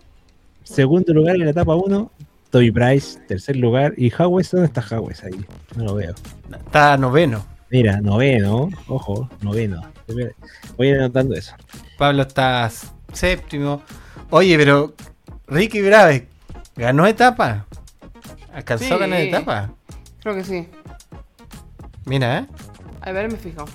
[0.65, 2.11] segundo lugar en la etapa 1.
[2.51, 3.95] Toby Price, tercer lugar.
[3.97, 4.51] ¿Y Howes?
[4.51, 5.45] ¿Dónde está Howes ahí?
[5.77, 6.15] No lo veo.
[6.51, 7.45] está noveno.
[7.71, 9.83] Mira, noveno, ojo, noveno.
[10.77, 11.55] Voy anotando eso.
[11.99, 12.71] Pablo está
[13.13, 13.83] séptimo.
[14.31, 14.95] Oye, pero
[15.47, 16.29] Ricky Brave
[16.77, 17.67] ganó etapa.
[18.55, 19.71] ¿Alcanzó a ganar etapa?
[20.23, 20.69] Creo que sí.
[22.07, 22.47] Mira, ¿eh?
[23.03, 23.67] A ver, me fijo.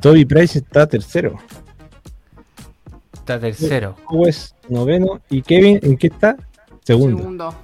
[0.00, 1.38] Toby Price está tercero.
[3.14, 3.96] Está tercero.
[4.06, 5.20] Howes, noveno.
[5.30, 6.36] ¿Y Kevin en qué está?
[6.96, 7.18] Segundo.
[7.18, 7.54] Segundo.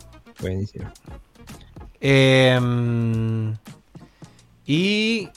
[0.41, 0.91] Buenísimo.
[2.01, 2.59] Eh,
[4.67, 5.29] y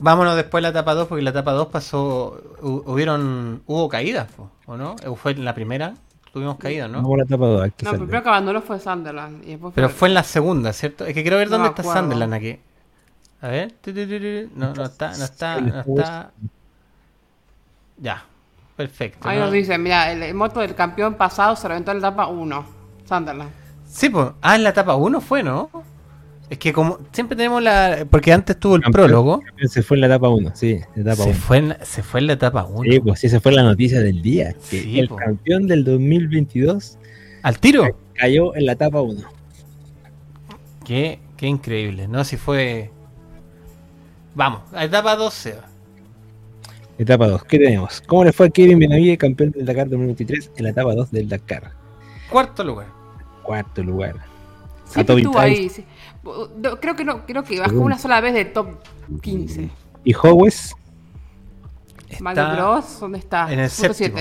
[0.00, 2.40] vámonos después a la etapa 2, porque la etapa 2 pasó.
[2.60, 3.62] hu- Hubieron.
[3.66, 4.28] Hubo caídas,
[4.66, 4.96] ¿o no?
[5.02, 5.94] Eh, Fue en la primera.
[6.32, 6.98] Tuvimos caídas, ¿no?
[6.98, 7.60] A la etapa 2.
[7.60, 9.44] No, el primero que abandonó fue Sunderland.
[9.44, 11.06] Y después Pero fue en la segunda, ¿cierto?
[11.06, 12.00] Es que quiero ver No dónde está acuerdo.
[12.02, 12.58] Sunderland aquí.
[13.40, 13.74] A ver.
[14.54, 16.30] No, no está, no está, no está.
[17.98, 18.24] Ya.
[18.76, 19.28] Perfecto.
[19.28, 19.44] Ahí ¿no?
[19.44, 22.66] nos dicen, mira, el, el moto del campeón pasado se reventó en la etapa 1.
[23.08, 23.50] Sunderland.
[23.86, 24.28] Sí, pues.
[24.42, 25.70] Ah, en la etapa 1 fue, ¿no?
[26.50, 28.06] Es que como siempre tenemos la.
[28.10, 29.06] Porque antes tuvo el Campeón.
[29.08, 29.42] prólogo.
[29.66, 31.34] Se fue en la etapa 1, sí, etapa Se 1.
[31.38, 32.90] fue, en, se fue en la etapa 1.
[32.92, 34.52] Sí, pues sí, esa fue la noticia del día.
[34.52, 35.16] Que Sí, el po.
[35.16, 36.98] campeón del 2022
[37.42, 37.98] ¿Al tiro?
[38.14, 39.22] cayó en la etapa 1.
[40.84, 42.24] Qué, qué increíble, ¿no?
[42.24, 42.90] Si fue.
[44.34, 45.56] Vamos, a etapa 12.
[46.98, 47.44] Etapa 2.
[47.44, 48.00] ¿Qué tenemos?
[48.06, 51.28] ¿Cómo le fue a Kevin Benavides, campeón del Dakar 2023, en la etapa 2 del
[51.28, 51.72] Dakar?
[52.30, 52.86] Cuarto lugar.
[53.42, 54.16] Cuarto lugar.
[54.84, 55.60] Siempre Toby estuvo Price.
[55.60, 55.68] ahí.
[55.70, 55.84] sí.
[56.80, 58.68] Creo que no, creo que bajó una sola vez de top
[59.20, 59.68] 15.
[60.04, 60.74] ¿Y Howes?
[62.20, 63.52] Mario Bros, ¿dónde está?
[63.52, 64.18] en el séptimo.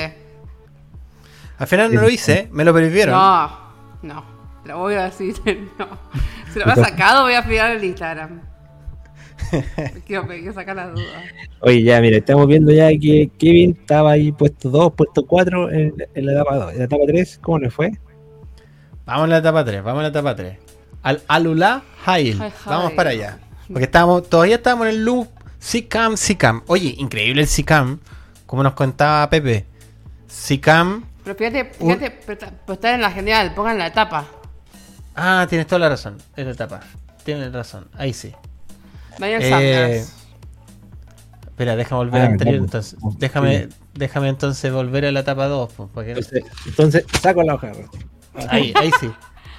[1.58, 3.14] Al final no lo hice, me lo prohibieron.
[3.16, 3.52] No,
[4.02, 4.34] no.
[4.66, 5.36] Lo voy a decir,
[5.80, 5.88] no.
[6.52, 8.42] Si lo habrá sacado, voy a pegar el Instagram.
[11.62, 15.94] Oye, ya, mira, estamos viendo ya que Kevin estaba ahí puesto 2, puesto 4 en,
[16.14, 16.72] en la etapa 2.
[16.74, 17.92] En la etapa 3, ¿cómo le fue?
[19.06, 20.58] Vamos a la etapa 3, vamos a la etapa 3.
[21.04, 22.38] Al Alula Hail.
[22.66, 23.40] Vamos para allá.
[23.68, 25.28] Porque estábamos, todavía estábamos en el loop
[25.60, 26.62] Sicam, Sicam.
[26.68, 28.00] Oye, increíble el Sicam.
[28.46, 29.66] Como nos contaba Pepe.
[30.28, 31.06] Sicam.
[31.24, 34.26] Pero fíjate, fíjate, pero está- pero está en la general, pongan la etapa.
[35.16, 36.18] Ah, tienes toda la razón.
[36.36, 36.82] Es la etapa.
[37.24, 37.88] Tienes razón.
[37.96, 38.34] Ahí sí.
[39.20, 40.14] Daniel Eh, Sanders.
[41.48, 42.66] Espera, déjame volver Ah, al anterior claro.
[42.66, 42.96] entonces.
[43.20, 43.70] Déjame, sí.
[43.94, 45.72] déjame entonces volver a la etapa 2.
[45.74, 47.72] pues, porque- Entonces, entonces saco la hoja.
[48.50, 49.12] Ahí, ahí sí.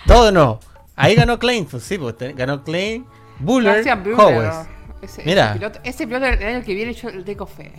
[0.07, 0.59] Todo no.
[0.97, 3.07] Ahí ganó Klein, pues sí, pues ganó Klein,
[3.39, 3.85] Buller.
[4.17, 4.55] Howes.
[5.03, 5.51] Ese, Mira.
[5.51, 7.73] Ese piloto, ese piloto el año que viene yo le tengo fe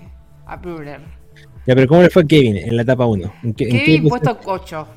[0.45, 1.01] a Brunner.
[1.65, 3.33] Ya, pero ¿cómo le fue a Kevin en la etapa 1?
[3.43, 4.87] ¿En qué, en qué Kevin posición- puesto 8.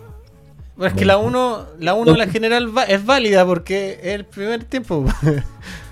[0.76, 4.24] Bueno, es que la 1, la 1 la general va- es válida porque es el
[4.26, 5.04] primer tiempo.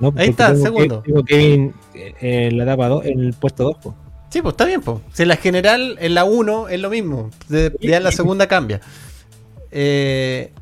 [0.00, 1.02] No, Ahí está, tengo segundo.
[1.02, 3.76] que- tengo Kevin en la etapa 2, en el puesto 2.
[3.78, 3.94] po.
[4.30, 4.98] sí, pues está bien, pues.
[5.12, 7.30] Si en la general, en la 1 es lo mismo.
[7.48, 8.80] De- ya en la segunda cambia.
[9.70, 10.52] Eh,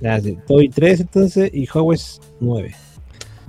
[0.00, 0.36] Ya, sí.
[0.46, 2.74] Toy 3 entonces y Howes 9.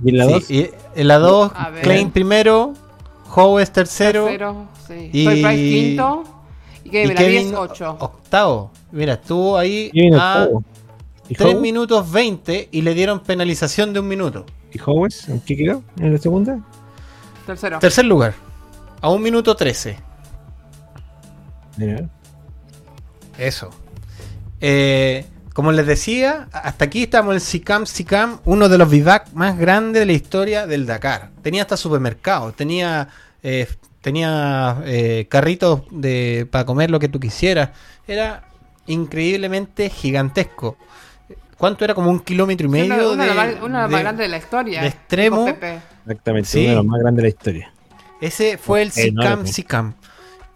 [0.02, 0.50] ¿Y en la sí, 2?
[0.50, 1.82] y en la 2, A ver.
[1.82, 2.72] Klein primero,
[3.34, 5.10] Howes tercero, Tercero, sí.
[5.12, 6.24] y- Toy Price quinto.
[6.84, 7.96] Y y Kevin Kevin Benavides 8.
[8.00, 8.70] octavo.
[8.92, 10.64] Mira, estuvo ahí Kevin a octavo.
[11.28, 11.60] ¿Y 3 Howes?
[11.60, 14.46] minutos 20 y le dieron penalización de un minuto.
[14.72, 15.28] ¿Y Howes?
[15.28, 15.82] ¿En qué quedó?
[15.98, 16.60] ¿En la segunda?
[17.46, 17.78] Tercero.
[17.78, 18.34] Tercer lugar,
[19.00, 19.96] a un minuto 13.
[21.76, 22.08] Mira.
[23.38, 23.70] Eso.
[24.60, 29.32] Eh, como les decía, hasta aquí estamos en el SICAM SICAM, uno de los vivac
[29.32, 31.30] más grandes de la historia del Dakar.
[31.42, 33.08] Tenía hasta supermercados, tenía,
[33.42, 33.66] eh,
[34.00, 37.70] tenía eh, carritos de, para comer lo que tú quisieras.
[38.06, 38.44] Era
[38.86, 40.76] increíblemente gigantesco.
[41.58, 41.94] ¿Cuánto era?
[41.94, 44.00] Como un kilómetro y medio una de, de las más- una de las de- más
[44.02, 44.80] grandes de la historia.
[44.82, 45.48] de extremo.
[46.06, 46.60] Exactamente, Sí.
[46.60, 47.72] uno de los más grandes de la historia.
[48.20, 49.46] Ese fue el SICAM.
[49.46, 49.94] SICAM.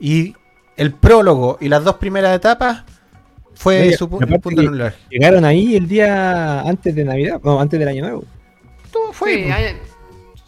[0.01, 0.35] Y
[0.77, 2.85] el prólogo y las dos primeras etapas
[3.55, 4.27] fue Oye, su punto
[4.61, 4.95] anular.
[5.11, 8.25] Llegaron ahí el día antes de Navidad, no, antes del Año Nuevo.
[8.91, 9.35] Todo fue.
[9.35, 9.55] Sí, pues.
[9.55, 9.77] hay-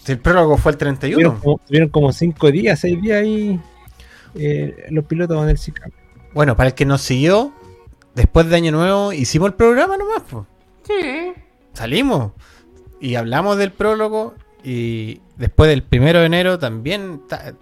[0.06, 1.40] el prólogo fue el Tuvieron 31.
[1.40, 3.58] como, tuvieron como cinco días, seis días ahí
[4.34, 5.90] eh, los pilotos en el SICAM.
[6.32, 7.52] Bueno, para el que nos siguió,
[8.14, 10.22] después de Año Nuevo hicimos el programa nomás.
[10.28, 10.44] pues.
[10.84, 11.32] sí.
[11.72, 12.32] Salimos
[13.00, 14.34] y hablamos del prólogo.
[14.62, 17.22] Y después del primero de enero también.
[17.28, 17.52] ta-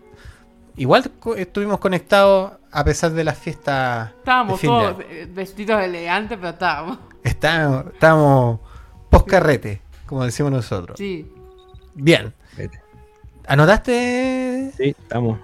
[0.76, 4.10] igual estuvimos conectados a pesar de las fiestas.
[4.18, 4.96] Estábamos de todos
[5.30, 6.98] vestidos elegantes, pero estábamos.
[7.24, 8.60] Estábamos, estábamos
[9.10, 10.96] post carrete, como decimos nosotros.
[10.98, 11.30] Sí.
[11.94, 12.32] Bien.
[13.46, 14.72] ¿Anotaste?
[14.76, 15.38] Sí, estamos.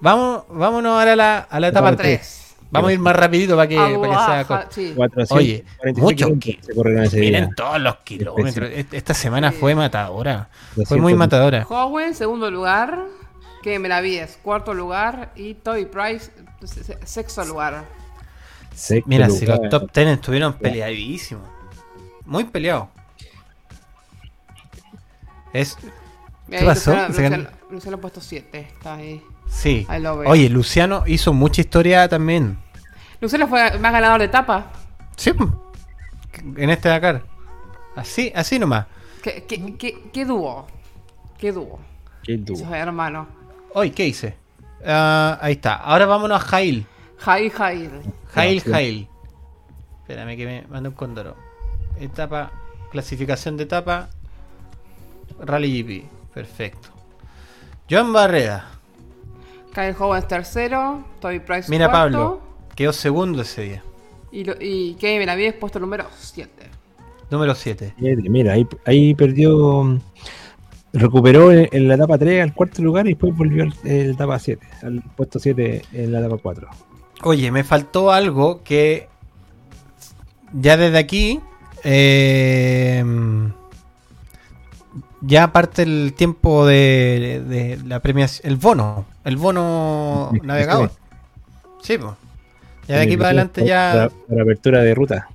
[0.00, 2.49] Vamos, vámonos ahora a la, a la etapa Etapa 3.
[2.70, 4.66] Vamos a ir más rapidito para que, para que sea corto.
[4.70, 4.92] sí.
[4.94, 7.54] 400, Oye, 46 muchos kilómetros se corrieron ese Miren día.
[7.56, 8.70] todos los kilómetros.
[8.72, 9.56] Est- Esta semana Sí.
[9.58, 10.48] fue matadora.
[10.74, 11.00] Fue 200.
[11.00, 11.66] muy matadora.
[11.68, 13.06] Howe, segundo lugar.
[13.62, 15.32] Que Benavides, cuarto lugar.
[15.36, 16.30] Y Toby Price,
[16.64, 17.84] se- se- sexto lugar.
[18.74, 21.48] Sexto Mira, si los top 10 estuvieron peleadísimos.
[22.24, 22.88] Muy peleados.
[25.52, 25.76] Es.
[26.48, 26.92] ¿Qué ahí pasó?
[26.92, 28.60] Luciano, Luciano- Luciano ha puesto 7.
[28.72, 29.22] Está ahí.
[29.50, 29.84] Sí.
[29.88, 30.30] Ahí lo veo.
[30.30, 32.58] Oye, Luciano hizo mucha historia también.
[33.20, 34.66] Luciano fue el más ganador de etapa.
[35.16, 35.32] Sí.
[36.56, 37.22] En este Dakar.
[37.96, 38.86] Así, así nomás.
[39.22, 40.66] ¿Qué, qué, qué, qué dúo?
[41.36, 41.78] ¿Qué dúo?
[42.22, 42.40] Qué
[42.72, 43.26] hermanos.
[43.74, 44.36] Hoy, ¿qué hice?
[44.86, 45.74] Ah, ahí está.
[45.74, 46.86] Ahora vámonos a Jail.
[47.18, 47.52] Jair.
[47.52, 48.70] Jail, sí.
[48.70, 49.08] Jail.
[50.00, 51.36] Espérame que me manda un cóndoro.
[51.98, 52.50] Etapa,
[52.90, 54.08] clasificación de etapa.
[55.40, 56.32] Rally GP.
[56.32, 56.88] Perfecto.
[57.90, 58.79] Joan Barreda.
[59.72, 61.04] Kyle Owens tercero.
[61.20, 62.12] Toby Price Mira cuarto.
[62.18, 62.40] Pablo.
[62.74, 63.84] Quedó segundo ese día.
[64.32, 66.50] Y, lo- y Kevin Benavides puesto número 7.
[67.30, 67.94] Número 7.
[67.98, 69.98] Siete, Mira, ahí, ahí perdió.
[70.92, 74.12] Recuperó en, en la etapa 3 al cuarto lugar y después volvió al en la
[74.14, 76.68] etapa 7, al puesto 7 en la etapa 4.
[77.22, 79.08] Oye, me faltó algo que
[80.52, 81.38] ya desde aquí
[81.84, 83.04] eh,
[85.22, 90.92] ya parte el tiempo de, de la premiación, el bono, el bono Sí, navegador.
[91.82, 92.12] Sí, pues.
[92.88, 93.90] Ya de aquí para adelante ya...
[93.92, 95.28] Para, para apertura de ruta.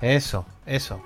[0.00, 1.00] Eso, eso.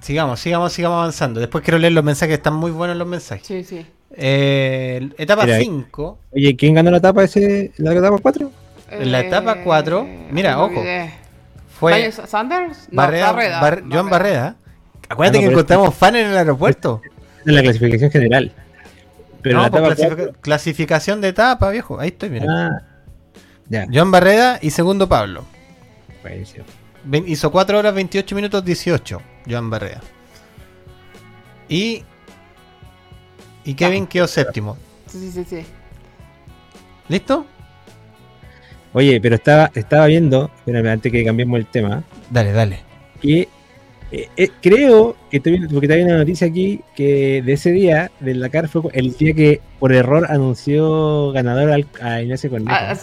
[0.00, 1.40] Sigamos, sigamos, sigamos avanzando.
[1.40, 3.46] Después quiero leer los mensajes, están muy buenos los mensajes.
[3.46, 3.86] Sí, sí.
[4.16, 6.18] Eh, etapa Mira, 5.
[6.32, 8.50] Oye, ¿quién ganó la etapa ese, la etapa 4?
[8.90, 11.10] En la etapa cuatro, mira, me ojo, olvidé.
[11.80, 12.88] Fue ¿Daniel Sanders?
[12.90, 13.60] No, Barreda, Barreda.
[13.60, 14.56] Bar- Joan Barreda.
[15.08, 17.00] Acuérdate Ah, no, que encontramos fan en el aeropuerto.
[17.46, 18.52] En la clasificación general.
[19.42, 20.40] Pero no, la pues, etapa clasifica- 4.
[20.40, 22.00] clasificación de etapa, viejo.
[22.00, 22.46] Ahí estoy, mira.
[22.48, 22.82] Ah,
[23.68, 23.86] ya.
[23.92, 25.44] Joan Barreda y segundo Pablo.
[26.22, 26.64] Buenísimo.
[27.04, 30.00] Ven- hizo 4 horas 28 minutos 18, Joan Barreda.
[31.68, 32.02] Y
[33.66, 34.76] Y Kevin quedó séptimo.
[35.06, 35.66] Sí, sí, sí, sí.
[37.08, 37.46] ¿Listo?
[38.92, 42.80] Oye, pero estaba, estaba viendo, espérame, antes que cambiemos el tema, Dale, dale.
[43.20, 43.48] que
[44.16, 47.72] eh, eh, creo que estoy viendo, porque está viendo una noticia aquí que de ese
[47.72, 52.72] día del Dakar fue el día que por error anunció ganador al, a Ignacio Cornejo.
[52.72, 52.96] Ah,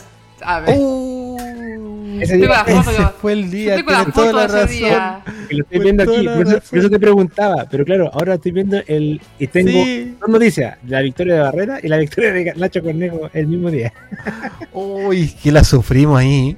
[0.43, 0.75] a ver.
[2.21, 4.67] Ese día- foto, Ese fue el día, toda la razón.
[5.49, 6.79] que lo estoy Fue viendo aquí, por eso, por razón.
[6.79, 10.15] eso te preguntaba, pero claro, ahora estoy viendo el y tengo Sí.
[10.19, 13.91] dos noticias, la victoria de Barrera y la victoria de Nacho Cornejo el mismo día.
[14.71, 16.55] Uy, que la sufrimos ahí.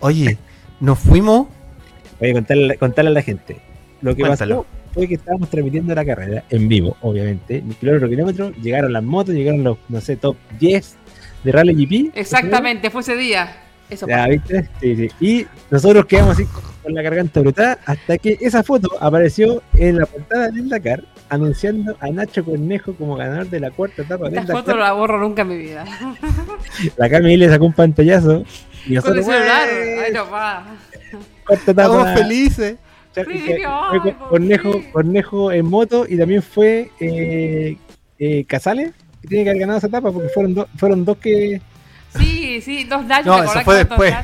[0.00, 0.36] Oye,
[0.80, 1.48] nos fuimos.
[2.20, 3.56] Voy a contarle, contarle a la gente.
[4.02, 4.62] Lo que Cuéntalo.
[4.62, 9.02] pasó fue que estábamos transmitiendo la carrera en vivo, obviamente, kilómetro por kilómetro, llegaron las
[9.04, 10.96] motos, llegaron los, no sé, top 10
[11.44, 12.18] de Rally GP.
[12.18, 13.56] Exactamente, fue ese día.
[13.88, 14.26] Eso Ya.
[14.28, 14.68] ¿viste?
[14.80, 15.08] Sí, sí.
[15.20, 16.44] Y nosotros quedamos así
[16.82, 21.96] con la garganta brutal hasta que esa foto apareció en la portada del Dakar anunciando
[22.00, 24.76] a Nacho Cornejo como ganador de la cuarta etapa del Esta foto Dakar.
[24.76, 25.84] no la borro nunca en mi vida.
[26.96, 28.44] La Cami le sacó un pantallazo
[28.86, 29.68] y Con nosotros el celular.
[29.72, 30.66] "Wey, Ay, no va.
[31.46, 32.16] cuarta Estamos etapa.
[32.16, 32.76] felices.
[33.12, 34.14] Fue
[34.92, 37.76] Cornejo, en moto y también fue eh,
[38.18, 38.92] eh, Casales
[39.22, 41.60] que tiene que haber ganado esa etapa porque fueron, dos fueron dos que
[42.18, 43.26] Sí, sí, dos daños.
[43.26, 44.14] No, ¿te eso fue después.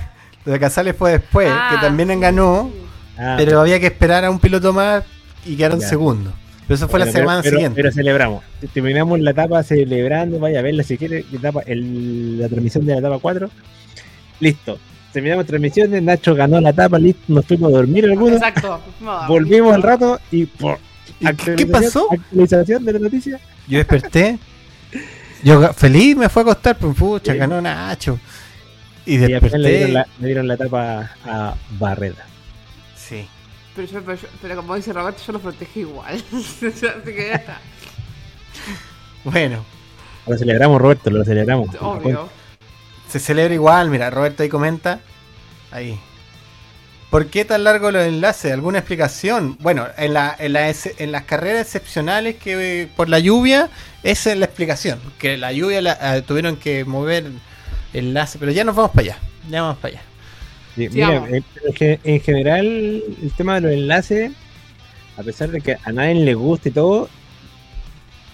[0.45, 2.81] Lo de Casales fue después, Ah, que también sí, ganó, sí.
[3.19, 5.05] Ah, pero había que esperar a un piloto más
[5.45, 5.89] y quedaron Ya.
[5.89, 6.33] segundos.
[6.67, 7.77] Pero eso fue la semana pero, pero- siguiente.
[7.81, 8.43] Pero celebramos.
[8.75, 10.41] Terminamos la etapa celebrando.
[10.41, 11.25] Vaya a verla si quiere.
[11.31, 13.51] la etapa- el- la transmisión de la etapa 4.
[14.41, 14.79] Listo.
[15.17, 16.03] Terminamos transmisiones.
[16.03, 16.99] Nacho ganó la etapa.
[16.99, 17.23] Listo.
[17.29, 18.37] Nos fuimos a dormir algunos.
[18.37, 18.83] Exacto.
[19.01, 20.45] No, Volvimos al rato y.
[20.45, 20.79] por
[21.21, 22.07] ¿Y qué- ¿Qué pasó?
[22.13, 23.41] Actualización de la noticia.
[23.67, 24.39] Yo desperté.
[25.43, 27.39] Yo feliz me fue a acostar, pues pucha, Sí.
[27.39, 28.19] ganó Nacho.
[29.07, 29.77] Y Y después le desperté.
[29.79, 32.27] dieron, la, le dieron la etapa a Barrera.
[32.95, 33.27] Sí.
[33.75, 36.15] Pero, yo, pero, yo- pero como dice Roberto, yo lo protegí igual.
[36.33, 36.71] Así
[37.05, 37.59] que ya está.
[39.25, 39.65] Bueno,
[40.27, 41.09] Lo celebramos, Roberto.
[41.09, 41.69] Lo celebramos.
[41.81, 42.29] Obvio.
[43.09, 43.91] Se celebra igual.
[43.91, 45.01] Mira, Roberto ahí comenta.
[45.71, 45.99] Ahí.
[47.11, 48.53] ¿Por qué tan largo los enlaces?
[48.53, 49.57] ¿Alguna explicación?
[49.61, 53.71] Bueno, en, la, en, la ex- en las carreras excepcionales que eh, por la lluvia,
[54.03, 54.99] esa es la explicación.
[55.19, 57.27] Que la lluvia la- eh, tuvieron que mover
[57.93, 59.19] enlace, pero ya nos vamos para allá.
[59.49, 60.03] Ya vamos para allá.
[60.75, 61.31] Sí, Sí, mira, vamos.
[61.81, 64.33] eh, en general el tema de los enlaces,
[65.17, 67.09] a pesar de que a nadie le guste y todo,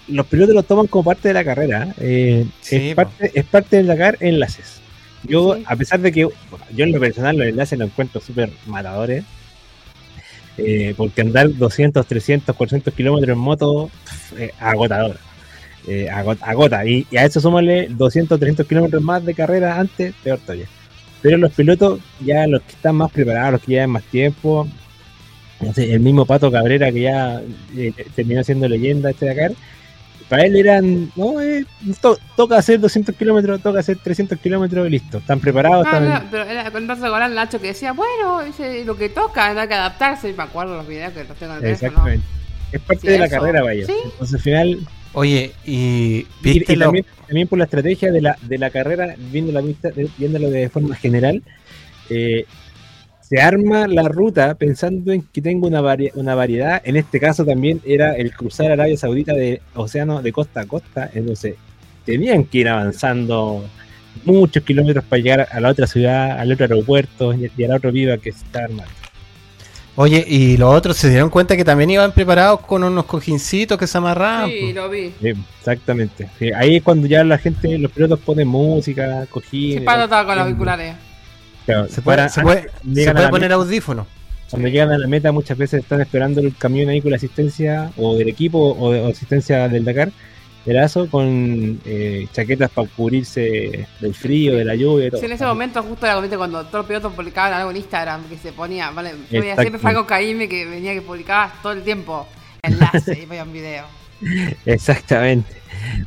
[0.08, 1.94] los pilotos lo toman como parte de la carrera.
[1.98, 3.02] eh, Sí, es, po.
[3.02, 4.80] parte, es parte del Dakar enlaces.
[5.24, 5.62] Yo, Sí.
[5.66, 9.24] a pesar de que bueno, yo en lo personal los enlaces los encuentro súper matadores,
[10.58, 13.90] eh, porque andar 200, 300, 400 kilómetros en moto,
[14.38, 15.16] eh, agotador.
[15.88, 16.84] Eh, ago- agota.
[16.86, 20.66] Y, y a eso súmale 200, 300 kilómetros más de carrera antes, peor todavía.
[21.22, 24.68] Pero los pilotos, ya los que están más preparados, los que llevan más tiempo,
[25.60, 27.40] no sé, el mismo Pato Cabrera que ya
[27.76, 29.52] eh, terminó siendo leyenda este Dakar,
[30.32, 31.66] para él eran, no, eh,
[32.00, 35.18] to- toca hacer 200 kilómetros, toca hacer 300 kilómetros y listo.
[35.18, 36.08] Están preparados, No, están...
[36.08, 39.68] no, pero era con Roberto Golán Nacho que decía, bueno, dice, lo que toca, hay
[39.68, 40.30] que adaptarse.
[40.30, 41.88] Y me acuerdo los videos que los tengo en el teléfono.
[41.90, 42.26] Exactamente.
[42.72, 43.36] Es parte Sí, de la eso.
[43.38, 43.84] carrera, vaya.
[43.84, 43.92] Sí.
[44.04, 44.78] Entonces, al final,
[45.12, 48.70] Oye, y y, viste y lo- también, también por la estrategia de la, de la
[48.70, 51.42] carrera, viendo la vista, de- viéndolo de forma general,
[52.08, 52.46] eh,
[53.32, 56.82] se arma la ruta pensando en que tenga una, vari- una variedad.
[56.84, 61.08] En este caso también era el cruzar Arabia Saudita de océano de costa a costa.
[61.14, 61.54] Entonces,
[62.04, 63.64] tenían que ir avanzando
[64.26, 67.90] muchos kilómetros para llegar a la otra ciudad, al otro aeropuerto y, y al otro
[67.90, 68.92] viva que se está armando.
[69.96, 73.86] Oye, y los otros se dieron cuenta que también iban preparados con unos cojincitos que
[73.86, 74.50] se amarraban.
[74.50, 75.12] Sí, lo vi.
[75.20, 76.28] Sí, exactamente.
[76.38, 79.82] Sí, ahí es cuando ya la gente, los pilotos ponen música, Sí, cojines.
[79.84, 80.94] Pato estaba con los auriculares.
[81.66, 82.62] Claro, Se puede, para- se puede,
[82.94, 84.06] se puede poner audífonos.
[84.50, 87.90] Cuando llegan a la meta muchas veces están esperando el camión ahí con la asistencia
[87.96, 90.10] o del equipo o de o asistencia del Dakar,
[90.66, 95.20] del ASO, con eh, chaquetas para cubrirse del frío, de la lluvia y todo.
[95.20, 98.36] Sí, en ese momento justo era cuando todos los pilotos publicaban algo en Instagram que
[98.36, 102.28] se ponía, vale, yo veía siempre Franco Caime que venía que publicaba todo el tiempo
[102.62, 103.84] enlace y ponía un video.
[104.66, 105.50] Exactamente.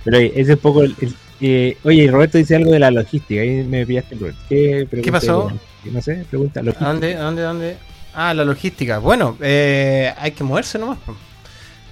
[0.04, 3.42] Pero ese es un poco el, el- eh, oye, Roberto dice algo de la logística,
[3.42, 4.40] ahí me pillaste, Roberto.
[4.50, 5.52] ¿Qué, pasó?
[5.86, 6.60] No sé, pregunta.
[6.60, 6.90] ¿A logística.
[6.92, 7.78] dónde, dónde, dónde?
[8.14, 8.98] Ah, la logística.
[9.00, 10.98] Bueno, eh, hay que moverse nomás.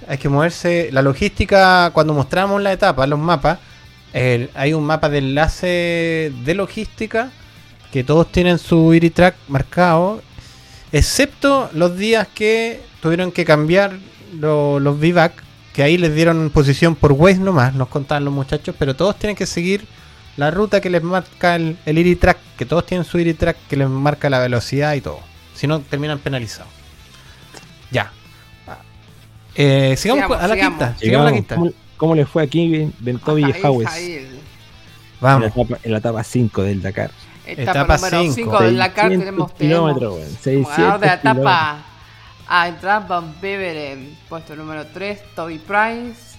[0.08, 0.88] Hay que moverse.
[0.92, 3.58] La logística, cuando mostramos la etapa, los mapas,
[4.54, 7.30] hay un mapa de enlace de logística
[7.92, 10.22] que todos tienen su IRI track marcado,
[10.92, 13.92] excepto los días que tuvieron que cambiar
[14.38, 15.32] lo- los VBAC,
[15.74, 19.36] que ahí les dieron posición por Waze nomás, nos contaban los muchachos, pero todos tienen
[19.36, 19.84] que seguir
[20.36, 23.56] la ruta que les marca el, el IRI track, que todos tienen su IRI track
[23.68, 25.18] que les marca la velocidad y todo.
[25.54, 26.70] Si no, terminan penalizados.
[27.90, 28.10] Ya.
[29.56, 30.78] Eh, sigamos, Sigamos, con- a la sigamos.
[30.78, 30.98] quinta.
[30.98, 31.54] Sigamos a la quinta.
[31.56, 33.88] ¿Cómo, cómo le fue aquí Ben, ben Toby y Howes
[35.20, 35.52] Vamos.
[35.82, 37.10] en la etapa 5 del Dakar.
[37.46, 38.34] Etapa, Etapa número cinco.
[38.34, 41.84] 5 del Dakar 600 tenemos kilómetros, tenemos weón, como ganador de la 600 etapa
[42.48, 46.36] a Entran Van Beveren, puesto número 3, Toby Price.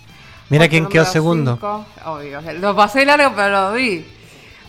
[0.49, 1.53] Mira Puesto quién quedó segundo.
[1.53, 4.05] cinco, obvio, lo pasé largo, pero lo vi.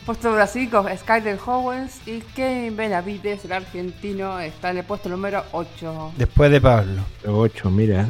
[0.07, 5.45] Puesto número 5, Skyler Howens y Kevin Benavides, el argentino, está en el puesto número
[5.53, 6.13] 8.
[6.17, 7.03] Después de Pablo.
[7.27, 8.09] 8, mira.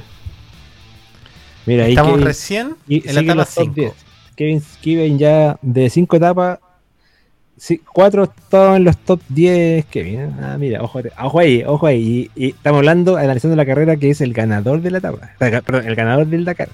[1.64, 3.74] Mira, ahí Estamos Kevin, recién y en la etapa los top 5.
[3.74, 3.93] 10.
[4.37, 6.59] Kevin, Kevin ya de 5 etapas,
[7.93, 9.87] 4 estaban en los top 10.
[9.87, 10.31] Kevin, ¿eh?
[10.43, 12.31] ah, mira, ojo, ojo ahí, ojo ahí.
[12.35, 15.31] Y, y estamos hablando, analizando la carrera que es el ganador de la etapa.
[15.39, 16.69] Perdón, el ganador del Dakar.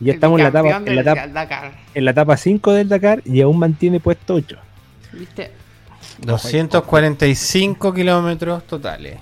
[0.00, 1.72] Y ya estamos en la etapa, en la etapa, Dakar.
[1.94, 4.56] en la etapa 5 del Dakar y aún mantiene puesto 8.
[5.12, 5.50] ¿Viste?
[6.18, 9.18] 245 kilómetros totales.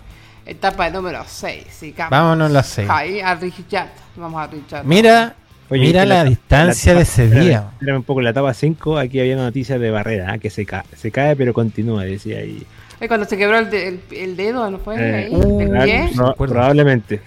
[0.46, 1.64] Etapa número 6.
[1.70, 2.88] Sí, Vámonos a las 6.
[2.90, 3.88] Ahí a Richard.
[4.16, 4.84] Vamos a Richard.
[4.84, 5.34] Mira,
[5.70, 7.68] Oye, mira la, distancia etapa- de ese espérame, día.
[7.72, 10.38] espérame un poco, la etapa 5 aquí había una noticia de barrera, ¿ah?
[10.38, 12.64] que se, ca- se cae pero continúa, decía ahí.
[13.06, 14.96] Cuando se quebró el, de- el, el dedo, ¿no fue?
[14.96, 16.10] Eh, ahí, uh, el Proba- pie.
[16.18, 16.54] acuerdo.
[16.54, 17.20] probablemente.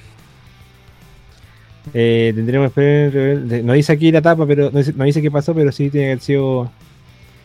[1.94, 5.32] Eh, tendremos que esperar- no dice aquí la etapa, pero no dice, no dice qué
[5.32, 6.72] pasó, pero sí tiene que haber sido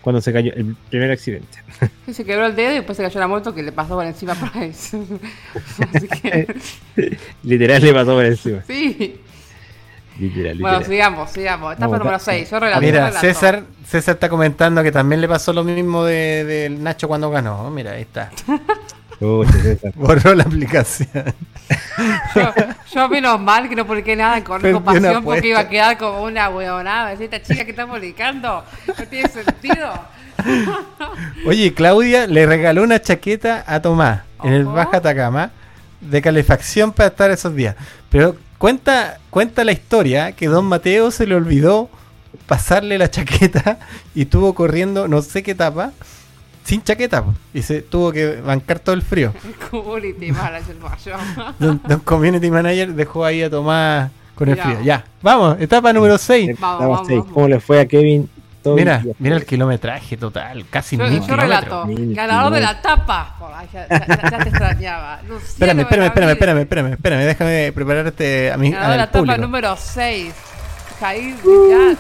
[0.03, 1.59] cuando se cayó el primer accidente.
[2.07, 4.07] Sí, se quebró el dedo y después se cayó la moto que le pasó por
[4.07, 4.97] encima a Price.
[5.95, 6.47] Así que,
[7.43, 8.63] literal le pasó por encima.
[8.67, 9.21] sí.
[10.19, 11.73] Literal, Bueno, sigamos, sigamos.
[11.73, 12.51] Etapa Vamos, número da- 6.
[12.51, 13.21] Yo relato, Mira, relato.
[13.21, 17.71] César, César está comentando que también le pasó lo mismo de, de Nacho cuando ganó.
[17.71, 18.31] Mira, ahí está.
[19.63, 19.93] César.
[19.95, 21.09] Borró la aplicación.
[22.35, 22.53] Yo,
[22.95, 25.69] yo menos mal que no publiqué nada en Correjo Perdí una Pasión porque iba a
[25.69, 27.13] quedar como una huevonada.
[27.13, 29.93] Esta chica que está publicando no tiene sentido.
[31.47, 34.65] Oye, Claudia le regaló una chaqueta a Tomás en el.
[34.67, 35.51] Baja Atacama
[36.01, 37.75] de calefacción para estar esos días.
[38.11, 41.89] Pero cuenta, cuenta la historia que don Mateo se le olvidó
[42.47, 43.79] pasarle la chaqueta
[44.15, 45.93] y estuvo corriendo no sé qué etapa
[46.65, 49.33] sin chaqueta po, y se tuvo que bancar todo el frío.
[49.71, 51.21] Community manager mayor.
[51.61, 54.83] Don, don Community Manager dejó ahí a Tomás con el frío.
[54.83, 56.59] Ya, vamos, etapa número 6.
[56.59, 57.19] Vamos, Estaba vamos, seis.
[57.21, 57.33] vamos.
[57.33, 58.29] ¿Cómo le fue a Kevin?
[58.67, 61.87] Toby Mira, mira el kilometraje total, casi Yo, mil yo relato, kilómetros.
[61.87, 63.07] Mil ganador de la kilómetros.
[63.07, 63.37] tapa.
[63.39, 65.23] Por ya, ya- ya- te extrañaba.
[65.23, 69.19] Luciano Espérame, espérame, espérame, espérame, espérame, espérame, déjame prepararte a mi Ganador de la etapa
[69.21, 69.39] público.
[69.41, 70.35] número 6.
[70.99, 71.97] Jair Villar.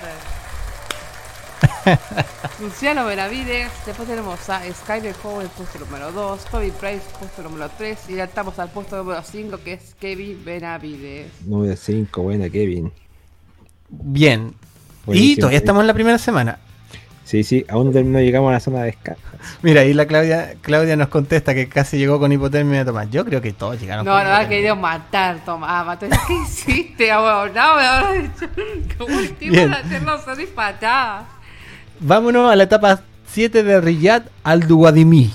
[2.60, 3.70] Luciano Benavides.
[3.86, 6.44] Después tenemos a Skyler Howell, puesto número 2.
[6.46, 7.98] Toby Price, puesto número 3.
[8.08, 11.30] Y ya estamos al puesto número 5, que es Kevin Benavides.
[11.46, 12.92] Número 5, buena Kevin.
[13.88, 14.54] Bien.
[15.08, 16.58] Y todavía estamos en la primera semana.
[17.24, 19.20] Sí, sí, aún no terminó, llegamos a la zona de descarga.
[19.62, 23.10] Mira, ahí la Claudia, Claudia nos contesta que casi llegó con hipotermia de Tomás.
[23.10, 24.48] Yo creo que todos llegaron No, con no, ha hipotermia.
[24.56, 25.84] querido matar, Tomás.
[25.86, 26.06] Mató.
[26.08, 27.52] ¿Qué hiciste, abuelo?
[27.52, 28.30] No, me.
[28.96, 31.24] ¿Cómo el tipo de hacerlo salir patadas?
[31.98, 35.32] Vámonos a la etapa 7 de Riyadh al Duwadimí.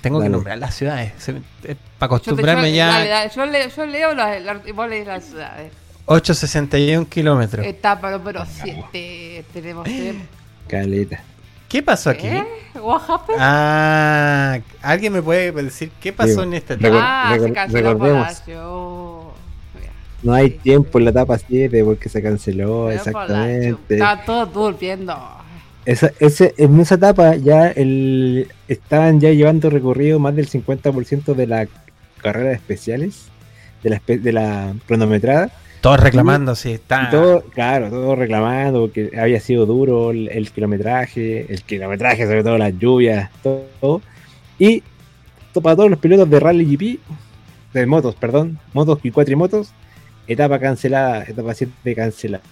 [0.00, 1.12] Tengo que nombrar las ciudades.
[1.18, 2.86] se- eh, para Yo, te- acostumbrarme yo- ya.
[2.88, 5.72] dale, dale, yo, leo, yo leo las, las- y vos lees las ciudades.
[6.06, 7.66] 861 kilómetros.
[7.66, 9.44] Etapa número 7.
[9.52, 9.84] Tenemos.
[9.84, 10.22] tenemos
[10.68, 11.22] Caleta.
[11.68, 12.26] ¿Qué pasó aquí?
[12.26, 12.44] ¿Eh?
[12.80, 13.38] What happened?
[13.40, 16.98] Ah, ¿alguien me puede decir qué pasó Digo, en esta etapa?
[17.32, 18.22] ah, se canceló recordemos.
[18.26, 19.32] Palacio.
[19.74, 19.92] Mira,
[20.22, 23.94] No hay sí, tiempo en la etapa 7 porque se canceló, exactamente.
[23.94, 25.16] Estaba todo durmiendo.
[25.84, 31.46] Esa, ese, en esa etapa ya el, estaban ya llevando recorrido más del 50% de
[31.46, 31.66] la
[32.22, 33.26] carrera de especiales,
[33.82, 35.50] de la, espe- de la cronometrada.
[35.84, 37.10] Todos reclamando, sí, está.
[37.10, 42.56] Todo, claro, todo reclamando porque había sido duro el, el kilometraje, el kilometraje, sobre todo
[42.56, 43.66] las lluvias, todo.
[43.82, 44.02] todo.
[44.58, 44.82] Y
[45.52, 47.00] para todos los pilotos de Rally GP,
[47.74, 49.72] de motos, perdón, motos y cuatrimotos,
[50.26, 52.42] etapa cancelada, etapa 7 cancelada.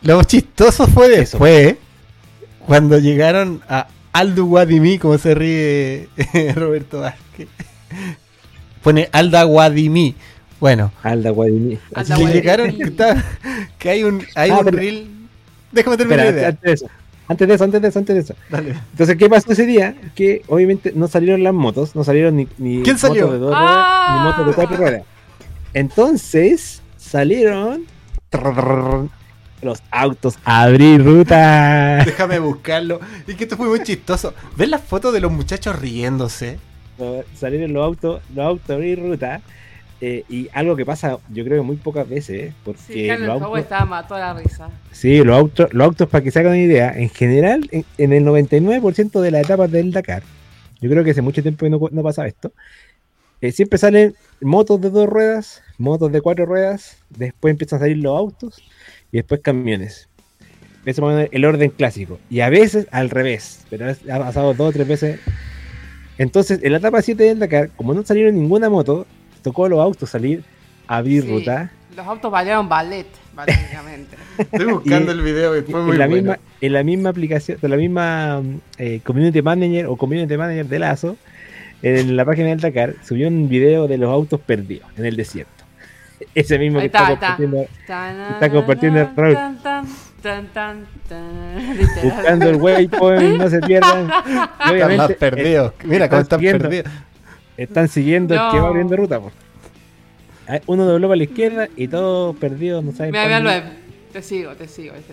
[0.00, 1.18] Lo chistoso fue Eso.
[1.18, 1.76] después,
[2.66, 6.08] cuando llegaron a Aldo Guadimí, como se ríe
[6.54, 7.48] Roberto Vázquez.
[8.82, 10.16] Pone Alda Guadimí.
[10.62, 11.76] Bueno, Alda Guadini.
[11.92, 13.24] Alda que llegaron, que, está-
[13.80, 15.08] que hay un, hay Ah, un pero- reel.
[15.72, 16.70] Déjame terminar Espera, la antes, idea.
[16.70, 16.86] antes de eso.
[17.26, 18.34] Antes de eso, antes de eso, antes de eso.
[18.48, 18.74] Dale.
[18.92, 19.96] Entonces, ¿qué pasó ese día?
[20.14, 23.22] Que obviamente no salieron las motos, no salieron ni, ni ¿Quién salió?
[23.26, 23.64] motos de dos Ah.
[23.64, 25.02] ruedas, ni motos de cuatro ruedas.
[25.74, 27.82] Entonces, salieron
[28.30, 29.08] trrr,
[29.62, 32.04] los autos a abrir ruta.
[32.04, 33.00] Déjame buscarlo.
[33.26, 34.32] Es que esto fue muy chistoso.
[34.56, 36.58] ¿Ves las fotos de los muchachos riéndose?
[37.34, 39.40] salieron los autos, los autos a abrir ruta.
[40.02, 42.52] Eh, y algo que pasa, yo creo que muy pocas veces, ¿eh?
[42.64, 44.68] porque Sí, los autos, estaba mató a la risa.
[44.92, 48.12] sí, los autos, los autos, para que se hagan una idea, en general, en, en
[48.12, 50.22] el 99% de las etapas del Dakar,
[50.80, 52.52] yo creo que hace mucho tiempo que no, no pasa esto,
[53.40, 57.98] eh, siempre salen motos de dos ruedas, motos de cuatro ruedas, después empiezan a salir
[57.98, 58.62] los autos
[59.12, 60.08] y después camiones.
[60.84, 62.18] ese menos el orden clásico.
[62.30, 65.20] Y a veces al revés, pero es- ha pasado dos o tres veces.
[66.18, 69.06] Entonces, en la etapa 7 del Dakar, como no salieron ninguna moto,
[69.42, 70.42] tocó a los autos salir
[70.86, 71.28] a abrir Sí.
[71.30, 71.70] ruta.
[71.96, 74.16] Los autos bailaron ballet, básicamente.
[74.38, 76.22] Estoy buscando Y- el video y fue muy en, la bueno.
[76.22, 78.42] misma, en la misma aplicación, de la misma
[78.78, 81.16] eh, community manager o community manager de Lazo,
[81.82, 85.64] en la página del Dakar, subió un video de los autos perdidos en el desierto.
[86.34, 87.36] Ese mismo que está, está, está.
[87.36, 87.66] compartiendo,
[88.32, 89.34] Está compartiendo Raúl.
[89.34, 89.86] Tan, tan,
[90.22, 92.04] tan, tan, tan, literal.
[92.04, 94.08] buscando el waypoint, no se pierdan.
[94.72, 95.72] Están más perdidos.
[95.84, 96.86] Mira cómo están perdidos.
[97.56, 98.62] Están siguiendo el que No.
[98.62, 99.20] va abriendo ruta.
[99.20, 99.32] po.
[100.66, 103.40] Uno dobló para la izquierda y todos perdidos, no saben Mira, mira.
[103.40, 103.64] Lueb.
[104.12, 104.94] Te sigo, te sigo.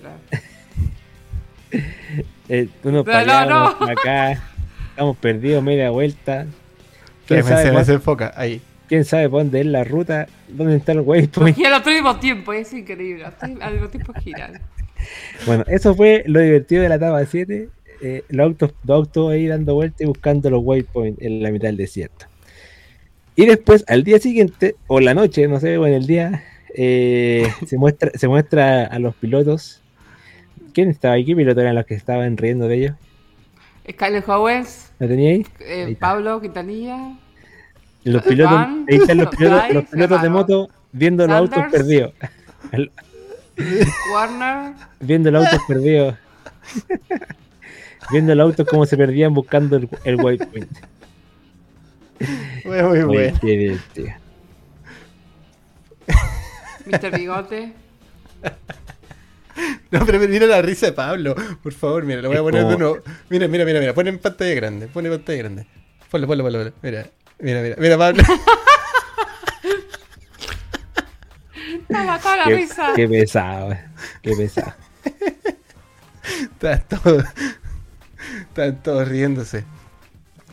[2.51, 3.77] Eh, uno para no, allá, no.
[3.79, 4.31] uno acá.
[4.89, 6.47] Estamos perdidos media vuelta.
[7.27, 7.99] ¿Quién sabe, se.
[8.35, 8.59] Ahí.
[8.87, 10.27] ¿Quién sabe por dónde es la ruta?
[10.47, 11.55] ¿Dónde está el waypoint?
[11.59, 13.23] Y al mismo tiempo, es increíble.
[13.61, 14.59] Al mismo tiempo giran.
[15.45, 17.69] Bueno, eso fue lo divertido de la etapa 7.
[18.01, 21.69] eh, los, autos, los autos ahí dando vueltas y buscando los waypoints en la mitad
[21.69, 22.25] del desierto.
[23.39, 26.43] Y después, al día siguiente, o la noche, no sé, o en el día,
[26.75, 29.81] eh, se, muestra, se muestra a los pilotos.
[30.73, 31.23] ¿Quién estaba ahí?
[31.23, 32.95] ¿Qué pilotos eran los que estaban riendo de ellos?
[33.89, 35.45] Skyler Howes, ¿Lo tenía ahí?
[35.61, 35.95] eh, Ahí.
[35.95, 37.17] Pablo Quintanilla.
[38.03, 41.55] Los pilotos, Van, ahí están los pilotos, Fly, los pilotos de moto viendo los autos
[41.59, 41.71] Sanders.
[41.71, 42.13] perdidos.
[44.13, 44.73] Warner.
[44.99, 46.15] viendo los autos perdidos.
[48.11, 50.69] viendo los autos como se perdían buscando el, el waypoint.
[52.63, 53.39] Fue muy bueno.
[56.85, 57.11] Mr.
[57.17, 57.73] Bigote.
[59.91, 61.35] No, pero mira la risa de Pablo.
[61.61, 62.99] Por favor, mira, lo voy a poner de nuevo.
[63.29, 63.93] Mira, mira, mira, mira.
[63.93, 64.87] Pon en pantalla grande.
[64.87, 65.67] Pon en pantalla grande.
[66.09, 66.59] Ponlo, ponlo, ponlo.
[66.59, 66.73] ponlo.
[66.81, 67.07] Mira,
[67.39, 67.75] mira, mira.
[67.77, 68.23] Mira, Pablo.
[71.89, 72.93] Me mató la Qué, risa.
[72.95, 73.83] qué pesado, eh.
[74.21, 74.73] qué pesado.
[76.23, 77.25] Están todos.
[78.41, 79.65] Están todos riéndose.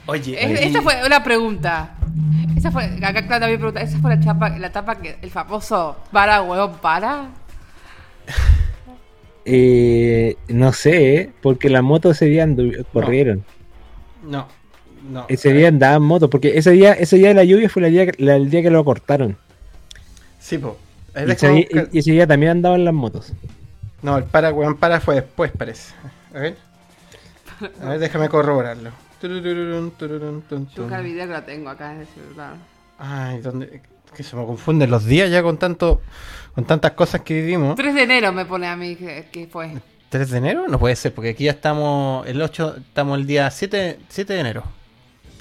[0.06, 1.94] Oye, Es- Esa fue una pregunta.
[2.56, 6.42] Esa fue, acá también pregunta, esa fue la chapa, la etapa que el famoso para
[6.42, 7.28] huevón para.
[9.48, 12.48] Eh, no sé, eh, porque las motos ese día
[12.92, 13.44] corrieron.
[14.24, 14.48] No,
[15.08, 15.24] no.
[15.28, 18.06] Ese día andaban motos, porque ese día, ese día de la lluvia fue el día,
[18.06, 19.36] que- la- el día que lo cortaron.
[20.40, 20.76] Sí, po.
[21.14, 23.32] Y ese, día, buscar- y ese día también andaban las motos.
[24.02, 25.94] No, el para, weón, para fue después, parece.
[26.34, 26.56] A ver.
[27.84, 28.90] A ver, déjame corroborarlo.
[29.20, 32.54] Busca el video que lo tengo acá en el celular.
[32.98, 33.82] Ay, ¿dónde?
[34.14, 36.00] Que se me confunden los días ya con tanto,
[36.54, 37.76] con tantas cosas que vivimos.
[37.76, 39.72] 3 de enero me pone a mí que, que fue.
[40.10, 40.66] ¿3 de enero?
[40.68, 44.40] No puede ser, porque aquí ya estamos, el 8, estamos el día 7, 7 de
[44.40, 44.62] enero.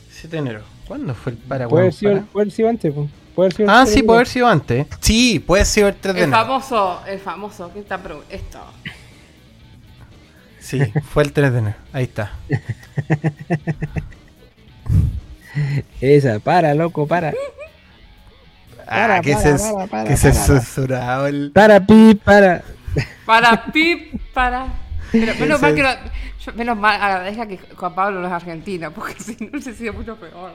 [0.10, 0.62] 7 de enero.
[0.88, 2.26] ¿Cuándo fue el para, Puede haber sido, para?
[2.26, 3.08] puede sido antes, po.
[3.36, 4.88] Puede haber sido Ah, sí, puede haber sido antes.
[5.00, 6.42] Sí, puede haber sido el 3 de El enero.
[6.46, 8.00] famoso, el famoso, ¿qué está
[8.30, 8.60] Esto.
[10.66, 10.80] Sí,
[11.14, 11.76] fue el 3 de enero.
[11.94, 12.32] Ahí está.
[16.02, 17.34] Esa, para, loco, para.
[18.88, 20.44] Ah, Para, que para, se, para, para, que se para.
[20.44, 21.52] censurado el...
[21.54, 22.64] Para, pi, para.
[23.26, 24.68] Para pip, para.
[25.12, 26.12] Pero menos mal es- que lo-
[26.46, 29.94] yo- menos mal agradezca que Juan Pablo no es argentino, porque si no hubiese sido
[29.94, 30.54] mucho peor.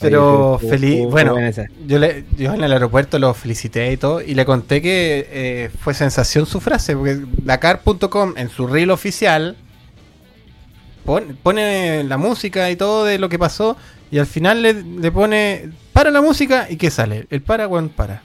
[0.00, 1.66] Pero Oye, feliz, bueno, estuvo buena esa.
[1.86, 5.70] yo, le, yo en el aeropuerto lo felicité y todo, y le conté que eh,
[5.80, 9.56] fue sensación su frase, porque Dakar.com en su reel oficial
[11.04, 13.76] pon- pone la música y todo de lo que pasó,
[14.10, 17.26] y al final le, le pone para la música y ¿qué sale?
[17.30, 18.20] El para, weón, para.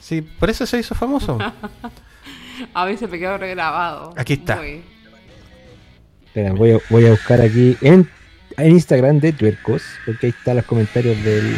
[0.00, 1.38] Sí, por eso se hizo famoso.
[2.74, 4.12] A mí se me quedó regrabado.
[4.16, 4.60] Aquí está.
[6.26, 8.08] Espera, voy a, voy a buscar aquí en,
[8.58, 11.56] en Instagram de Tuercos, porque ahí están los comentarios del.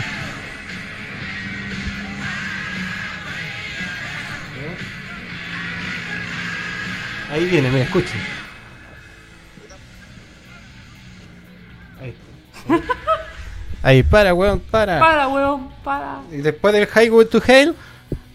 [7.30, 8.20] Ahí viene, mira, escuchen.
[12.00, 12.14] Ahí.
[13.82, 14.98] Ahí, para, weón, para.
[14.98, 16.20] Para, huevón, para.
[16.32, 17.74] Y después del Highway to Hell,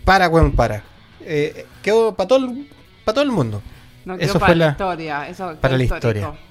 [0.06, 0.84] para, weón, para.
[1.22, 2.70] Eh, quedó para todo, el-
[3.04, 3.62] pa' todo el mundo.
[4.06, 5.28] No Eso quedó para fue la historia.
[5.28, 6.08] Eso para la histórico.
[6.10, 6.51] historia.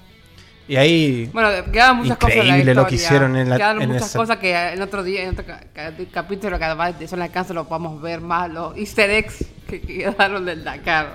[0.71, 2.81] Y ahí, Bueno, quedaban muchas cosas en la Increíble historia.
[2.83, 5.31] lo que hicieron en la- Quedaron en muchas esa- cosas que en otro día, en
[5.31, 8.77] otro ca- ca- capítulo que además de eso en alcance lo podemos ver más, los
[8.77, 11.07] easter eggs que quedaron del Dakar.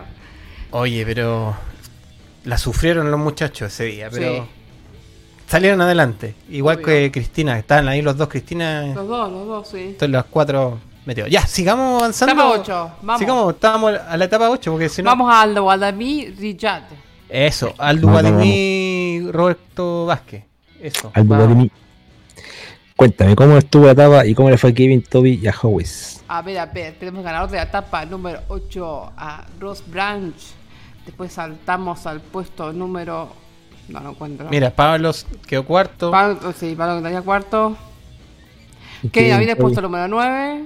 [0.73, 1.57] oye, pero
[2.45, 4.51] la sufrieron los muchachos ese día, pero Sí.
[5.47, 6.35] salieron adelante.
[6.51, 6.87] Igual Obvio.
[6.89, 9.79] que Cristina, estaban ahí los dos Cristina, Los dos, los dos, sí.
[9.79, 11.31] entonces los cuatro metidos.
[11.31, 12.35] Ya, sigamos avanzando.
[12.35, 13.21] Etapa ocho, vamos.
[13.21, 15.09] Sigamos, estábamos a la etapa 8, porque si no...
[15.09, 16.83] Vamos a Aldo Guadalmí Riyad.
[17.29, 18.45] Eso, Aldo Guadimí,
[19.33, 20.45] Roberto Vázquez.
[20.81, 21.13] Eso.
[22.97, 26.25] Cuéntame, ¿cómo estuvo la etapa y cómo le fue a Kevin, Toby y a Howes?
[26.29, 30.35] A ver, a ver, tenemos ganador de la etapa número 8 a Ross Branch.
[31.05, 33.29] Después saltamos al puesto número.
[33.89, 34.49] No lo encuentro.
[34.49, 35.13] Mira, Pablo
[35.47, 36.11] quedó cuarto.
[36.11, 37.77] Pablo, sí, Pablo quedaría cuarto.
[39.13, 40.65] Kevin Navides, Toby, puesto número 9.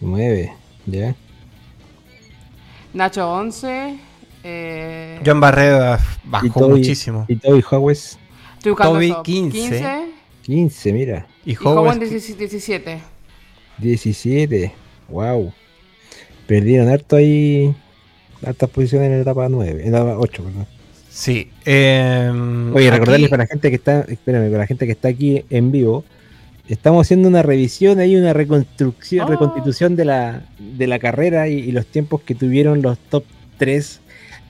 [0.00, 0.52] nueve,
[0.84, 1.14] ya.
[2.92, 3.98] Nacho 11.
[4.48, 7.24] Eh, John Barreda Y bajó Toby- muchísimo.
[7.28, 8.18] Y Toby Howes,
[8.62, 9.22] Toby, eso.
[9.22, 10.06] 15.
[10.42, 11.26] 15, mira.
[11.44, 13.00] Y Y Howard 17.
[13.78, 14.72] 17.
[15.08, 15.52] Wow.
[16.46, 17.74] Perdieron harto ahí.
[18.44, 19.84] Hartas posiciones en la etapa 9.
[19.84, 20.66] En la etapa 8, perdón.
[21.08, 21.50] Sí.
[21.64, 22.30] eh,
[22.74, 24.00] Oye, aquí- recordarles para la gente que está.
[24.02, 26.04] Espérame, para la gente que está aquí en vivo.
[26.68, 29.30] Estamos haciendo una revisión ahí, una reconstrucción, Oh.
[29.30, 33.24] reconstitución de la, de la carrera y, y los tiempos que tuvieron los top
[33.56, 34.00] 3,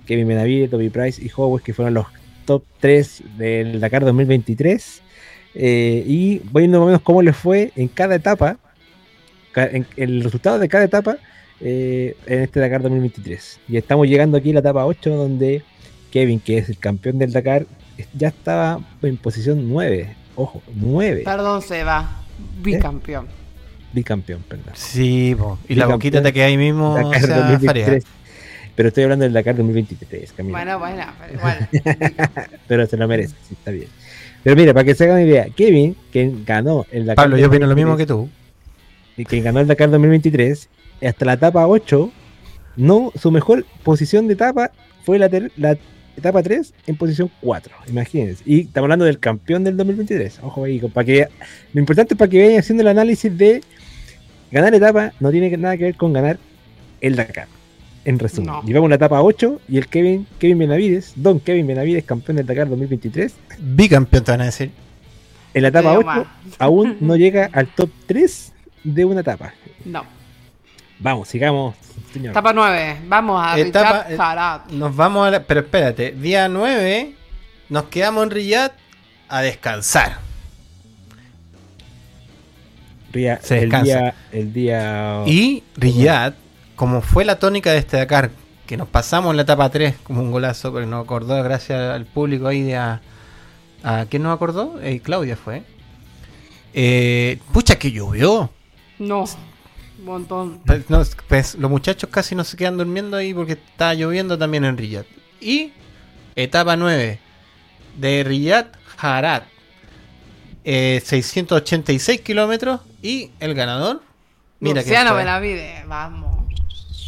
[0.06, 2.06] Kevin Benavides, Toby Price y Howes, que fueron los
[2.46, 5.02] top 3 del Dakar 2023.
[5.54, 8.58] Eh, y voy viendo más o menos cómo les fue en cada etapa,
[9.54, 11.16] en, el resultado de cada etapa
[11.60, 13.60] eh, en este Dakar 2023.
[13.68, 15.62] Y estamos llegando aquí a la etapa 8, donde
[16.10, 17.66] Kevin, que es el campeón del Dakar,
[18.14, 20.14] ya estaba en posición 9.
[20.36, 21.22] Ojo, 9.
[21.24, 22.22] Perdón, Seba.
[22.62, 23.26] Bicampeón.
[23.92, 24.74] Bicampeón, perdón.
[24.74, 25.58] Sí, po.
[25.68, 26.94] y la boquita te queda ahí mismo.
[26.94, 28.04] Dakar o sea, 2023.
[28.76, 30.58] Pero estoy hablando del Dakar 2023, Camila.
[30.58, 31.68] Bueno, bueno, pero igual.
[32.68, 33.88] Pero se lo merece, sí, está bien.
[34.44, 37.46] Pero mira, para que se hagan una idea, Kevin, quien ganó el Dakar Pablo, yo
[37.48, 38.28] opino lo 2023, mismo que tú.
[39.16, 40.68] y quien ganó el Dakar 2023,
[41.04, 42.10] hasta la etapa 8,
[42.76, 44.70] no, su mejor posición de etapa
[45.04, 45.76] fue la, ter- la
[46.16, 48.42] etapa 3 en posición 4, imagínense.
[48.46, 51.28] Y estamos hablando del campeón del 2023, ojo ahí, para que,
[51.72, 53.62] lo importante es para que vayan haciendo el análisis de
[54.52, 56.38] ganar etapa, no tiene nada que ver con ganar
[57.00, 57.48] el Dakar.
[58.06, 58.62] En resumen, No.
[58.62, 62.68] llevamos la etapa 8 y el Kevin, Kevin Benavides, Don Kevin Benavides, campeón del Dakar
[62.68, 64.70] 2023, Bicampeón te van a decir.
[65.52, 66.26] en la etapa Te 8 digo más.
[66.60, 68.52] aún no llega al top 3
[68.84, 69.52] de una etapa.
[69.84, 70.04] No.
[71.00, 71.74] Vamos, sigamos,
[72.12, 72.30] señor.
[72.30, 72.96] Etapa 9.
[73.08, 74.70] Vamos a Etapa- Richard Harat.
[74.70, 75.42] Nos vamos a la...
[75.42, 77.12] Pero espérate, día 9
[77.68, 78.70] nos quedamos en Riyadh
[79.28, 80.18] a descansar.
[83.12, 83.84] Ría- Se el descansa.
[83.98, 86.34] día, el día Y Riyadh,
[86.76, 88.30] como fue la tónica de este Dakar,
[88.66, 92.06] que nos pasamos en la etapa 3 como un golazo, pero nos acordó gracias al
[92.06, 93.00] público ahí de a...
[93.82, 94.80] ¿A quién nos acordó?
[94.82, 95.62] Eh, Claudia fue.
[96.74, 98.50] Eh, pucha que llovió.
[98.98, 99.24] No.
[99.98, 100.60] Un montón.
[100.66, 104.64] Pues, no, pues, los muchachos casi no se quedan durmiendo ahí porque está lloviendo también
[104.64, 105.06] en Riyadh.
[105.40, 105.72] Y
[106.34, 107.20] etapa 9
[107.96, 109.44] de Riyadh Harat.
[110.64, 112.80] Eh, 686 kilómetros.
[113.02, 114.02] Y el ganador.
[114.58, 115.14] Mira Luciano.
[115.14, 115.86] Benavides.
[115.86, 116.25] Vamos.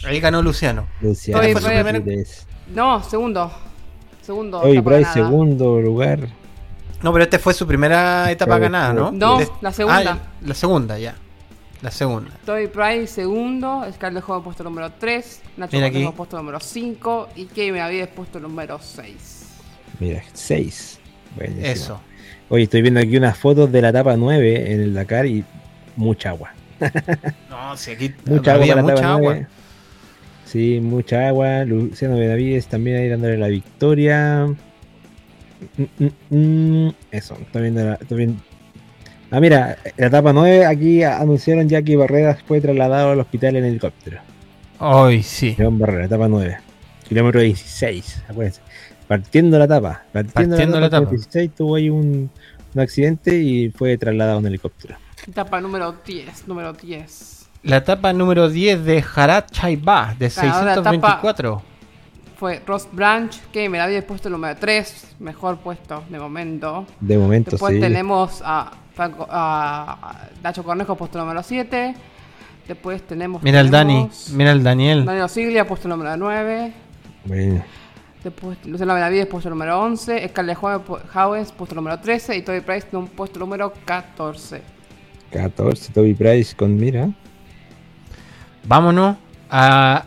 [0.08, 0.86] Ahí ganó Luciano.
[1.00, 2.46] Luciano Toby Benavides.
[2.74, 3.50] No, segundo.
[4.22, 4.60] Segundo.
[4.60, 5.12] Price, ganada.
[5.14, 6.20] segundo lugar.
[7.02, 9.12] No, pero este fue su primera etapa Claro, ganada, ¿no?
[9.12, 10.12] No, De- la segunda.
[10.12, 11.14] Ah, la segunda, ya.
[11.80, 12.30] La segunda.
[12.44, 16.08] Toby Price segundo, Scarlett Joven puesto número 3, Nacho aquí.
[16.16, 19.46] puesto número 5 y Kevin Benavides puesto número 6.
[20.00, 20.98] Mira, 6.
[21.62, 22.00] Eso.
[22.48, 25.44] Oye, estoy viendo aquí unas fotos de la etapa 9 en el Dakar y
[25.94, 26.52] mucha agua.
[27.48, 29.32] No, si aquí Mucha agua había la mucha agua.
[29.34, 29.46] 9.
[30.50, 31.64] Sí, mucha agua.
[31.64, 34.46] Luciano Benavides también ahí dándole la victoria.
[35.76, 36.34] Mm, mm,
[36.86, 36.94] mm.
[37.10, 38.42] Eso, estoy viendo, la- estoy viendo-
[39.30, 43.56] Ah, mira, en la etapa 9 aquí anunciaron ya que Barreras fue trasladado al hospital
[43.56, 44.20] en helicóptero.
[44.78, 45.54] Hoy sí.
[45.58, 46.56] León Barrera, etapa 9.
[47.06, 48.62] Kilómetro 16, acuérdense.
[49.06, 50.04] Partiendo la etapa.
[50.12, 51.10] Partiendo, Partiendo la la etapa, etapa.
[51.16, 52.30] 16 tuvo ahí un,
[52.74, 54.96] un accidente y fue trasladado en helicóptero.
[55.26, 57.37] Etapa número 10, número 10.
[57.68, 61.62] La etapa número 10 de Harat Chaiba, de Ganador de la etapa- 624.
[62.38, 66.86] Fue Ross Branch, Kevin Benavides puesto número 3, mejor puesto de momento.
[67.00, 67.80] De momento Después sí.
[67.80, 71.94] tenemos a, Franco- a Nacho Cornejo puesto número 7.
[72.66, 73.42] Después tenemos.
[73.42, 75.04] Mira el Dani, mira el Daniel.
[75.04, 76.72] Danilo Siglia puesto número 9.
[77.24, 77.64] Bueno,
[78.24, 80.26] Después Luciano Benavides puesto número 11.
[80.28, 80.58] Scarlett
[81.14, 82.36] Howes puesto número 13.
[82.36, 84.62] Y Toby Price en un puesto número 14.
[85.32, 87.10] 14, Toby Price con mira.
[88.68, 89.16] Vámonos
[89.50, 90.04] a.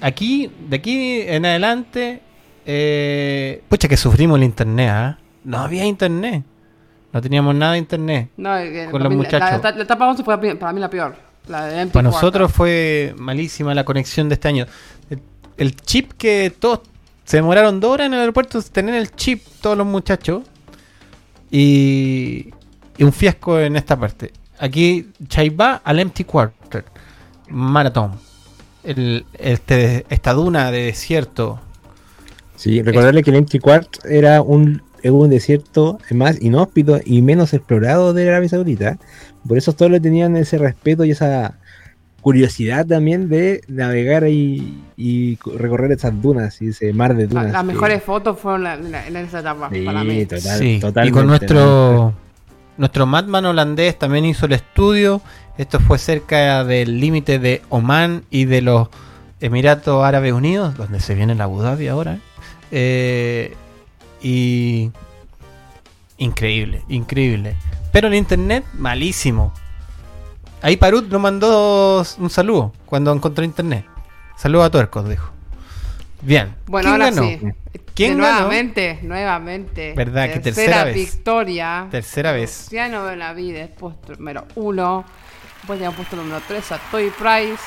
[0.00, 2.22] Aquí, de aquí en adelante.
[2.64, 5.18] Eh, pucha, que sufrimos el internet, ¿ah?
[5.44, 6.42] No había internet.
[7.12, 8.30] No teníamos nada de internet.
[8.36, 9.62] No, eh, Con los mí, muchachos.
[9.62, 11.16] La, la etapa 11 fue para mí la peor.
[11.48, 14.66] La de Para nosotros fue malísima la conexión de este año.
[15.10, 15.20] El,
[15.58, 16.80] el chip que todos
[17.24, 20.44] se demoraron dos horas en el aeropuerto en tener el chip, todos los muchachos.
[21.50, 22.50] Y,
[22.96, 24.32] y un fiasco en esta parte.
[24.58, 26.84] Aquí Chaiba al Empty Quarter.
[27.50, 28.12] Maratón.
[28.82, 31.60] El, este, esta duna de desierto.
[32.56, 37.52] Sí, recordarle que el Empty Quart era un, era un desierto más inhóspito y menos
[37.54, 38.98] explorado de Arabia Saudita.
[39.46, 41.58] Por eso todos le tenían ese respeto y esa
[42.20, 47.28] curiosidad también de navegar y, y co- recorrer esas dunas y ese mar de La-
[47.28, 47.52] dunas.
[47.52, 50.26] las mejores fotos fueron la- la- en esa etapa Sí, para mí.
[50.26, 51.28] total- Sí, y con ¿no?
[51.28, 52.14] nuestro
[52.76, 55.20] nuestro Madman holandés también hizo el estudio.
[55.58, 58.88] Esto fue cerca del límite de Oman y de los
[59.40, 62.18] Emiratos Árabes Unidos, donde se viene la Abu Dhabi ahora.
[62.70, 63.56] Eh,
[64.22, 64.90] y
[66.18, 67.56] increíble, increíble.
[67.92, 69.52] Pero el internet malísimo.
[70.62, 73.84] Ahí Parut nos mandó un saludo cuando encontró internet.
[74.36, 75.30] Saludo a Tuercos, dijo.
[76.22, 76.54] Bien.
[76.66, 77.22] Bueno, ¿Quién ahora ganó?
[77.22, 77.40] sí.
[77.94, 78.32] ¿Quién ganó?
[78.40, 79.94] Nuevamente, nuevamente.
[79.94, 80.32] ¿Verdad?
[80.32, 80.94] Que tercera vez.
[80.94, 81.88] victoria.
[81.90, 82.64] Tercera vez.
[82.66, 83.70] Luciano Benavides,
[84.18, 85.04] número 1.
[85.70, 87.62] Después tenemos puesto número 3 a Toy Price.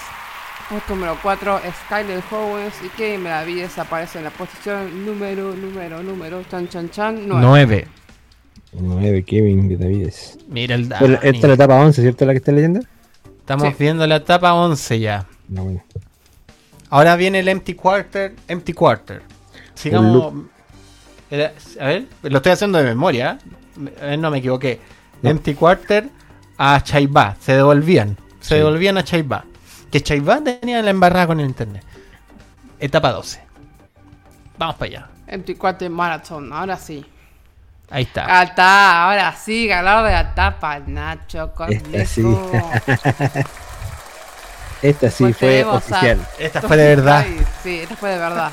[0.67, 2.73] Puesto número 4, Skyler Howes.
[2.83, 7.41] Y Kevin Benavides aparece en la posición número, número, número, chan, chan, chan, 9.
[7.45, 7.87] 9.
[8.73, 10.37] Nueve, Kevin Benavides.
[10.49, 11.13] Mira el Dani.
[11.21, 12.25] Esta es la etapa 11, ¿cierto?
[12.25, 12.81] La que estás leyendo.
[13.39, 13.75] Estamos Sí.
[13.79, 15.25] viendo la etapa 11 ya.
[15.47, 15.81] No, bueno.
[16.89, 18.35] Ahora viene el empty quarter.
[18.49, 19.21] Empty quarter.
[19.75, 20.33] Sigamos.
[21.31, 23.39] Era- A ver, lo estoy haciendo de memoria.
[23.79, 23.93] ¿eh?
[24.01, 24.81] A ver, no me equivoqué.
[25.21, 25.29] No.
[25.29, 26.09] Empty quarter
[26.57, 27.35] a Chaibá.
[27.39, 28.17] Se devolvían.
[28.39, 28.55] Se Sí.
[28.55, 29.45] devolvían a Chaibá.
[29.91, 31.83] Que Chaibá tenía la embarrada con el internet.
[32.79, 33.41] Etapa 12.
[34.57, 35.07] Vamos para allá.
[35.27, 37.05] Empty Quarter Marathon, ahora sí.
[37.89, 38.25] Ahí está.
[38.27, 42.21] Ah, está, ahora sí, ganador de la etapa, Nacho Esta sí.
[42.23, 42.51] Cornejo.
[44.81, 46.27] Esta sí Pues fue a- oficial.
[46.37, 47.25] Esta fue de verdad.
[47.25, 48.51] Ay, sí, esta fue de verdad.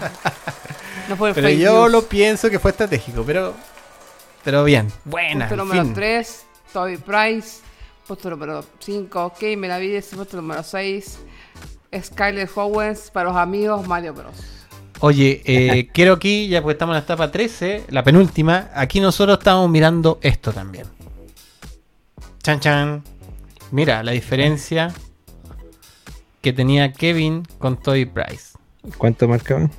[1.09, 1.93] No fue Pero yo news.
[1.93, 3.25] lo pienso que fue estratégico.
[3.27, 3.55] Pero.
[4.45, 4.93] Pero bien.
[5.05, 5.49] Buena.
[5.49, 5.95] Puesto al número fin.
[5.95, 7.61] 3, Toby Price.
[8.11, 10.11] Puesto número 5, Kane Benavides.
[10.17, 11.21] Puesto número 6,
[12.03, 13.09] Skyler Howens.
[13.13, 14.35] Para los amigos, Mario Bros.
[14.99, 19.39] Oye, eh, quiero aquí, ya porque estamos en la etapa 13, la penúltima, aquí nosotros
[19.39, 20.87] estamos mirando esto también.
[22.43, 23.05] Chan chan.
[23.71, 24.93] Mira la diferencia
[26.41, 28.59] que tenía Kevin con Toy Price.
[28.99, 29.71] ¿Cuánto marcaban?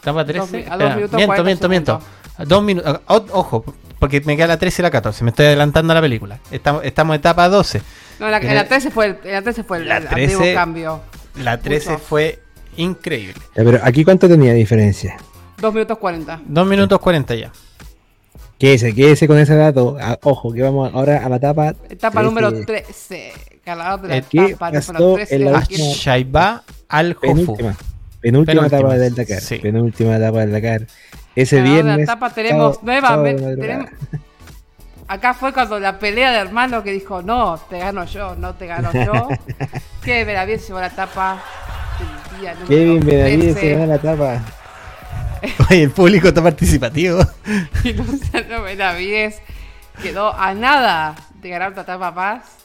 [0.00, 0.40] Etapa mi- 13.
[0.40, 2.00] a dos espera, minutos, miento, 40 miento, miento.
[2.38, 3.00] A Dos minutos.
[3.06, 3.64] o- Ojo,
[4.02, 5.22] porque me queda la 13 y la 14.
[5.22, 6.40] Me estoy adelantando a la película.
[6.50, 7.80] Estamos, estamos en etapa 12.
[8.18, 11.00] No, la, la 13 fue el, la 13 fue el, La el antiguo 13 cambio.
[11.36, 12.02] La 13 Mucho.
[12.04, 12.40] fue
[12.76, 13.40] increíble.
[13.56, 15.16] Ya, pero aquí cuánto tenía de diferencia.
[15.60, 16.40] 2 minutos 40.
[16.44, 17.52] 2 minutos 40 ya.
[18.58, 19.96] Quédese, quédese con ese dato.
[20.00, 21.68] Ah, ojo, que vamos ahora a la etapa.
[21.88, 22.24] Etapa 13.
[22.24, 23.32] número 13.
[23.64, 25.34] Ganador de la Eh, ¿qué etapa pasó número 13.
[25.36, 27.20] en la última- al Hofu.
[27.20, 27.76] Penúltima.
[28.20, 29.40] Penúltima Penúltima, etapa del Dakar.
[29.40, 29.58] sí.
[29.60, 30.86] Penúltima etapa del Dakar.
[31.34, 31.96] Ese de viernes.
[31.96, 33.56] la etapa tenemos nuevamente.
[33.56, 33.90] tenemos-.
[35.08, 38.66] Acá fue cuando la pelea de hermanos que dijo, no, te gano yo, no te
[38.66, 39.28] gano yo.
[40.02, 41.42] que Benavides llevó la etapa
[41.98, 43.60] del día Kevin Benavides 13.
[43.60, 44.40] se gana la etapa.
[45.70, 47.20] Oye, el público está participativo.
[47.84, 49.42] Y Luciano Benavides
[50.00, 52.62] quedó a nada de ganar otra etapa más.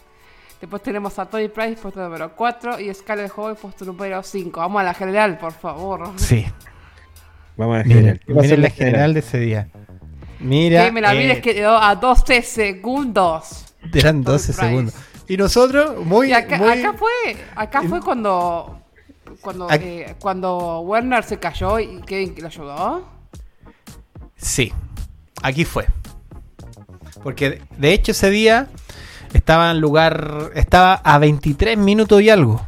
[0.61, 4.59] Después tenemos a Tony Price, puesto número 4, y Scarlett Hoy, puesto número 5.
[4.59, 6.11] Vamos a la general, por favor.
[6.15, 6.47] Sí.
[7.57, 8.19] Vamos a la Miren, general.
[8.19, 9.67] ¿Qué pasó miren en la general de ese día.
[10.39, 13.65] Mira, Kevin Benavides eh, quedó a 12 segundos.
[13.93, 14.67] eran Tony 12 Price.
[14.67, 14.93] segundos.
[15.27, 18.79] Y nosotros, muy, Y acá, muy- acá fue, acá fue cuando,
[19.41, 23.09] cuando, Ac- eh, cuando Werner se cayó y Kevin lo ayudó.
[24.35, 24.71] Sí,
[25.41, 25.85] aquí fue.
[27.23, 28.67] Porque de hecho ese día
[29.33, 32.65] estaba en lugar, estaba a 23 minutos y algo.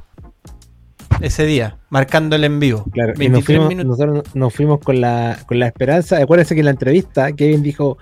[1.22, 2.86] Ese día, marcando el en vivo.
[2.92, 4.00] Claro, y 23 nos fuimos, minutos.
[4.00, 6.18] nosotros nos fuimos con la, con la esperanza.
[6.18, 7.98] Acuérdense que en la entrevista Kevin dijo: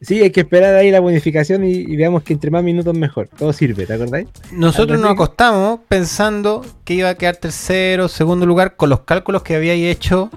[0.00, 3.28] Sí, hay que esperar ahí la bonificación y, y veamos que entre más minutos mejor.
[3.28, 4.28] Todo sirve, ¿te acordáis?
[4.52, 9.56] Nosotros nos acostamos pensando que iba a quedar tercero, segundo lugar con los cálculos que
[9.56, 10.30] había hecho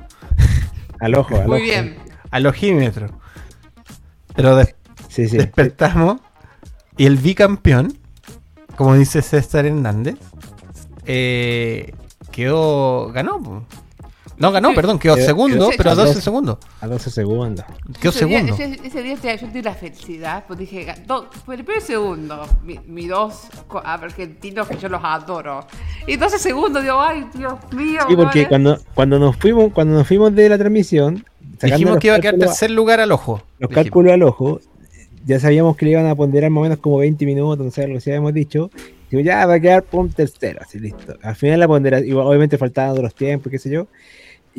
[1.00, 1.64] Al ojo, al Muy ojo.
[1.64, 1.96] bien.
[2.32, 3.08] al ojímetro.
[4.36, 4.76] Pero des-
[5.10, 5.38] Sí, sí.
[5.38, 6.20] despertamos
[6.98, 7.98] y el bicampeón,
[8.76, 10.16] como dice César Hernández,
[11.06, 11.94] eh,
[12.38, 13.12] quedó.
[13.12, 13.66] ganó.
[14.40, 14.76] No ganó, Sí.
[14.76, 16.22] perdón, quedó Quedó- segundo, quedó- pero a 12 12.
[16.22, 16.58] segundos.
[16.80, 17.66] A 12 segundos.
[18.00, 18.64] Quedó ese día, segundo.
[18.64, 22.46] ese, ese día te- yo tuve la felicidad, pues dije, do- fue el primer segundo,
[22.64, 23.48] mi, mi dos
[23.84, 25.66] argentinos que yo los adoro.
[26.06, 28.02] Y 12 segundos, digo, ay, Dios mío.
[28.08, 31.26] Sí, porque cuando, cuando nos fuimos, cuando nos fuimos de la transmisión,
[31.60, 33.42] Dijimos que iba a quedar tercer lugar al ojo.
[33.58, 33.74] los dijimos.
[33.74, 34.60] cálculos al ojo,
[35.26, 37.86] ya sabíamos que le iban a ponderar más o menos como 20 minutos, no sé,
[37.86, 38.70] algo así habíamos dicho.
[39.10, 41.18] Digo, ya va a quedar pum tercero, así listo.
[41.22, 43.88] Al final la ponderación, igual, obviamente faltaban otros tiempos, qué sé yo.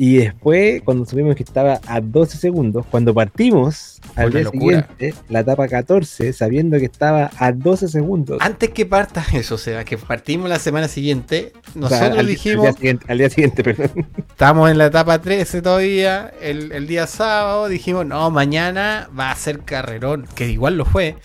[0.01, 4.87] Y después, cuando supimos que estaba a 12 segundos, cuando partimos al día locura.
[4.87, 8.37] siguiente, la etapa 14, sabiendo que estaba a 12 segundos.
[8.39, 12.27] Antes que parta eso, o sea, que partimos la semana siguiente, O sea, nosotros al,
[12.27, 14.07] dijimos, Al día siguiente, al día siguiente, perdón.
[14.29, 19.35] estamos en la etapa 13 todavía, el, el día sábado, dijimos, no, mañana va a
[19.35, 21.17] ser carrerón, que igual lo fue,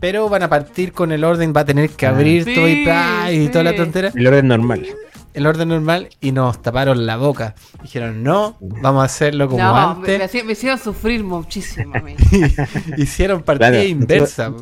[0.00, 2.10] Pero van a partir con el orden, va a tener que Ah.
[2.10, 4.10] abrir Sí, todo y, pa, y toda la tontera.
[4.14, 4.86] El orden normal.
[5.32, 7.54] El orden normal y nos taparon la boca.
[7.82, 10.44] Dijeron, no, vamos a hacerlo como no, antes.
[10.44, 12.16] me hicieron sufrir muchísimo a mí.
[12.96, 14.52] Hicieron partida Claro, inversa.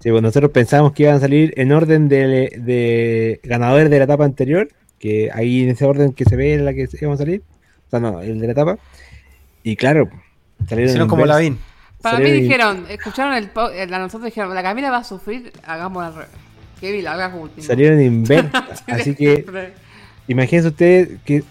[0.00, 4.04] Sí, pues nosotros pensábamos que iban a salir en orden de, de ganadores de la
[4.04, 7.22] etapa anterior, que ahí en ese orden que se ve en la que íbamos a
[7.24, 7.42] salir,
[7.86, 8.78] o sea, no, el de la etapa.
[9.62, 10.10] Y claro,
[10.68, 11.38] salieron Hicieron como inversa.
[12.04, 16.04] Para mí dijeron, escucharon el el- a nosotros dijeron, la Camila va a sufrir, hagamos
[16.04, 16.30] al revés.
[16.80, 17.66] Kevin, la hagas último.
[17.66, 18.66] Salieron inversa.
[18.88, 19.44] así que
[20.28, 21.42] imagínense ustedes que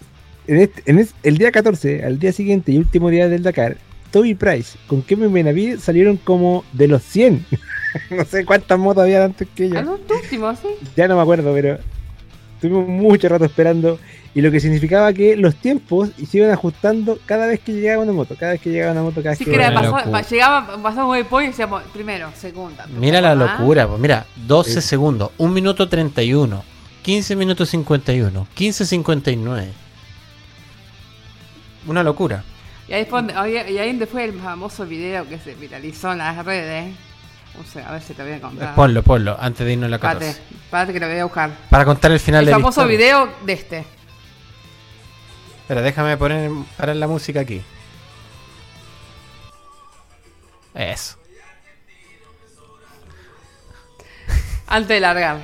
[0.46, 3.76] en, este- en el día 14, al día siguiente y último día del Dakar,
[4.10, 7.44] Toby Price con Kevin Benavides salieron como de los 100.
[8.10, 9.78] no sé cuántas motos había antes que ellos.
[9.78, 10.68] Al último, sí.
[10.96, 11.78] ya no me acuerdo, pero
[12.54, 13.98] estuvimos mucho rato esperando
[14.34, 18.12] y lo que significaba que los tiempos se iban ajustando cada vez que llegaba una
[18.12, 20.10] moto, cada vez que llegaba una moto, cada vez Sí que que era, Una pasó,
[20.10, 22.86] pa- llegaba, pasaba un waypoint y decíamos, primero, segunda.
[22.98, 23.34] Mira la ¿Ah?
[23.34, 24.88] locura, pues mira, 12 Sí.
[24.88, 26.64] segundos, 1 minuto 31,
[27.02, 29.68] 15 minutos 51, 15 59.
[31.86, 32.42] Una locura.
[32.88, 33.22] Y ahí, fue
[33.70, 36.94] y ahí donde fue el famoso video que se viralizó en las redes.
[37.60, 38.74] O sea, a ver si te voy a contar.
[38.74, 40.28] Ponlo, ponlo, antes de irnos a la 14.
[40.30, 41.50] Espérate, espérate que lo voy a buscar.
[41.70, 42.96] Para contar el final El de la famoso historia.
[42.98, 43.84] video de este.
[45.62, 47.62] Espera, déjame poner parar la música aquí.
[50.74, 51.16] Eso.
[54.66, 55.36] Antes de largar.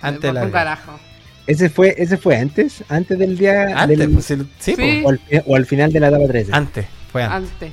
[0.00, 0.78] Antes de importa un largar.
[0.78, 1.00] carajo.
[1.46, 5.10] ese fue ese fue antes, antes del día Antes, del- pues, sí, sí, pues, o,
[5.10, 6.52] al, o al final de la etapa 13.
[6.54, 7.52] antes, fue antes.
[7.52, 7.72] Antes.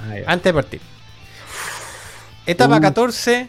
[0.00, 0.14] Ah.
[0.32, 0.80] Antes de partir.
[2.46, 2.80] Etapa Uh.
[2.80, 3.48] 14,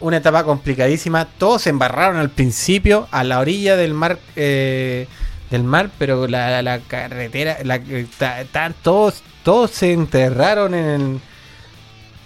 [0.00, 1.24] una etapa complicadísima.
[1.24, 5.06] Todos se embarraron al principio a la orilla del mar, eh,
[5.50, 7.80] del mar, pero la, la carretera, la,
[8.18, 11.20] ta- ta- todos, todos se enterraron en el-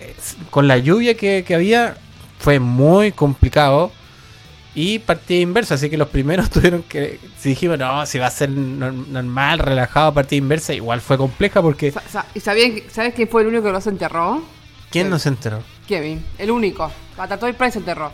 [0.01, 0.15] eh,
[0.51, 1.97] con la lluvia que, que había.
[2.39, 3.93] Fue muy complicado.
[4.75, 7.19] Y partida inversa, así que los primeros tuvieron que.
[7.39, 11.61] Si dijimos, no, si va a ser nor- normal, relajado, partida inversa, igual fue compleja
[11.61, 11.91] porque.
[11.93, 14.43] Sa- sa- ¿Y sabían, sabes quién fue el único que no se enterró?
[14.91, 15.11] ¿Quién Sí.
[15.11, 15.63] no se enteró?
[15.87, 16.91] Kevin, el único.
[17.17, 18.11] Hasta Toy Price se enterró.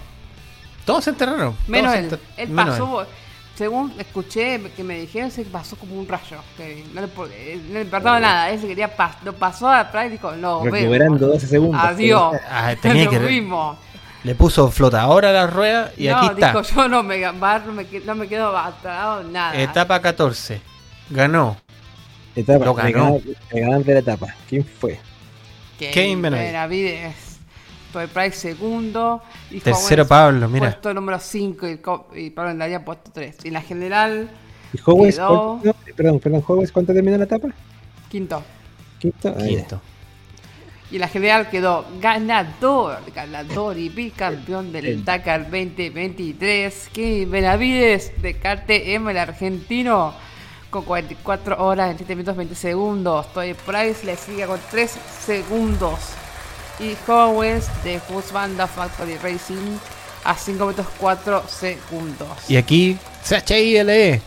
[0.84, 1.56] Todos se enterraron.
[1.66, 2.10] Menos él.
[2.10, 3.06] se enter- Él menos pasó,
[3.56, 6.38] según escuché que me dijeron, se pasó como un rayo.
[6.56, 6.94] Kevin.
[6.94, 8.50] No le, eh, no le nada.
[8.50, 11.32] Él se quería pas lo pasó a Price y dijo, no, Recuperando vemos.
[11.34, 11.80] 12 segundos.
[11.82, 12.36] Adiós.
[12.50, 13.78] Ah, tenía que- fuimos.
[14.24, 16.48] Le puso flotador a la rueda y no, aquí está.
[16.48, 17.32] dijo, yo no me, no
[17.72, 19.54] me, no me quedo atrado en nada.
[19.54, 20.60] Etapa 14.
[21.10, 21.56] Ganó.
[22.34, 23.20] Etapa, Lo ganó.
[23.50, 24.26] El ganador de la etapa.
[24.48, 24.98] ¿Quién fue?
[25.78, 26.52] Kevin Benavides.
[26.52, 27.14] Benavides.
[27.92, 29.22] Toy Price segundo.
[29.50, 30.66] Y Tercero Pablo, mira.
[30.70, 31.80] Puesto número 5 y,
[32.26, 33.36] y Pablo Andaría puesto 3.
[33.44, 34.30] Y en la general,
[34.72, 37.48] ¿Y Howes, Quedó- no, perdón, perdón, Howes, ¿cuánto terminó la etapa?
[38.10, 38.42] quinto.
[38.98, 39.34] Quinto.
[39.36, 39.42] Ah.
[39.46, 39.80] Quinto.
[40.90, 46.90] Y en la general quedó ganador, ganador y bicampeón del El- Dakar 2023.
[46.92, 50.14] Kevin Benavides de KTM, el argentino,
[50.70, 53.32] con 44 horas, 27 minutos 20 segundos.
[53.32, 54.90] Toy Price le sigue con 3
[55.24, 55.98] segundos.
[56.78, 59.78] Y Howes de Husqvarna Factory Racing
[60.24, 62.28] a 5 minutos 4 segundos.
[62.48, 64.20] Y aquí, CHILE.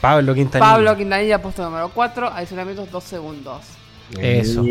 [0.00, 0.72] Pablo Quintanilla.
[0.72, 3.62] Pablo Quintanilla puesto número 4, adicionamientos 2 segundos.
[4.18, 4.64] Eso.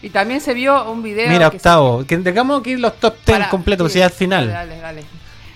[0.00, 1.28] Y también se vio un video.
[1.28, 2.04] Mira, que se- octavo.
[2.06, 4.48] Que tengamos aquí los top 10 Para- completos, sí, si al final.
[4.48, 5.04] Dale, dale.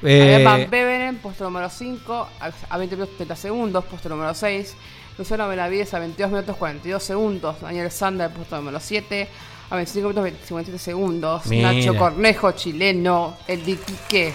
[0.04, 4.76] Eh, Van Beveren, puesto número 5, a a 20 minutos 30 segundos, puesto número 6.
[5.16, 7.60] Luciano Benavides a 22 minutos 42 segundos.
[7.60, 9.28] Daniel Sander, puesto número 7,
[9.70, 11.46] a 25 minutos 20 57 segundos.
[11.46, 11.72] Mira.
[11.72, 14.34] Nacho Cornejo, chileno, el de Quique.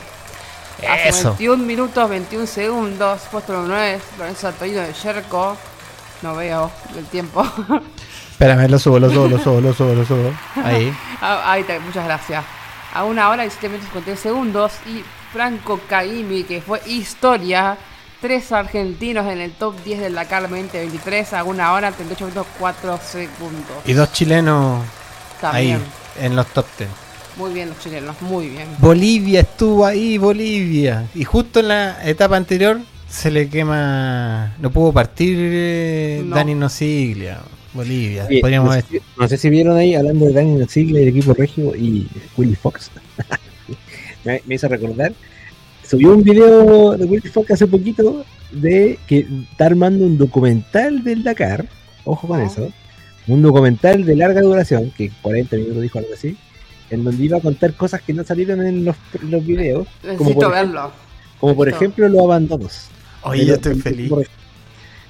[0.87, 1.29] A Eso.
[1.29, 5.57] 21 minutos 21 segundos, puesto número 9, Lorenzo Antonino de Yerko.
[6.21, 7.45] No veo el tiempo.
[8.31, 10.33] Espérame, lo subo, lo subo, lo subo, lo subo, lo subo.
[10.63, 10.93] Ahí.
[11.21, 12.45] Ah, Ahí está, muchas gracias.
[12.93, 14.71] A una hora y 7 minutos 53 segundos.
[14.85, 17.77] Y Franco Caimi, que fue historia.
[18.21, 22.99] Tres argentinos en el top 10 del Dakar 2023 a una hora 38 minutos 4
[23.01, 23.77] segundos.
[23.85, 24.83] Y dos chilenos
[25.39, 25.77] También.
[25.77, 26.89] ahí, en los top 10.
[27.37, 28.67] Muy bien los chilenos, muy bien.
[28.79, 31.05] Bolivia estuvo ahí, Bolivia.
[31.15, 34.53] Y justo en la etapa anterior se le quema.
[34.59, 36.35] No pudo partir eh, No.
[36.35, 37.39] Dani Nosiglia.
[37.73, 38.27] Bolivia.
[38.41, 41.09] Podríamos no, sé, si- no sé si vieron ahí hablando de Daniel Sigla y el
[41.09, 42.91] equipo regio y Willy Fox.
[44.33, 45.13] Me, me hizo recordar.
[45.87, 51.23] Subió un video de Willy Fox hace poquito de que está armando un documental del
[51.23, 51.65] Dakar.
[52.05, 52.45] Ojo con Ah.
[52.45, 52.71] eso.
[53.27, 56.35] Un documental de larga duración, que 40 minutos dijo algo así,
[56.89, 60.39] en donde iba a contar cosas que no salieron en los, los videos, como Necesito
[60.39, 60.91] por, verlo.
[61.39, 62.87] como por ejemplo los abandonos.
[63.23, 64.11] Oye, del- yo estoy feliz.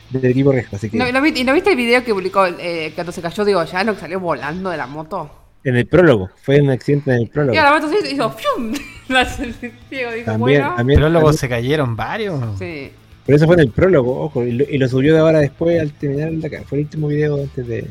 [0.09, 2.13] Del equipo regio, así que No, ¿y no vi- ¿Y no viste el video que
[2.13, 5.29] publicó eh, cuando se cayó Diego Llano, que salió volando de la moto?
[5.63, 7.53] en el prólogo, fue un accidente en el prólogo.
[7.53, 8.73] Y la moto se hizo ¡fium!
[9.89, 10.75] Diego dijo, También, bueno.
[10.75, 12.39] también, también- se cayeron varios.
[12.59, 12.91] Sí.
[13.25, 15.79] Pero eso fue en el prólogo, ojo, y lo, y lo subió de ahora después
[15.79, 16.63] al terminar el Dakar.
[16.65, 17.87] Fue el último video antes de,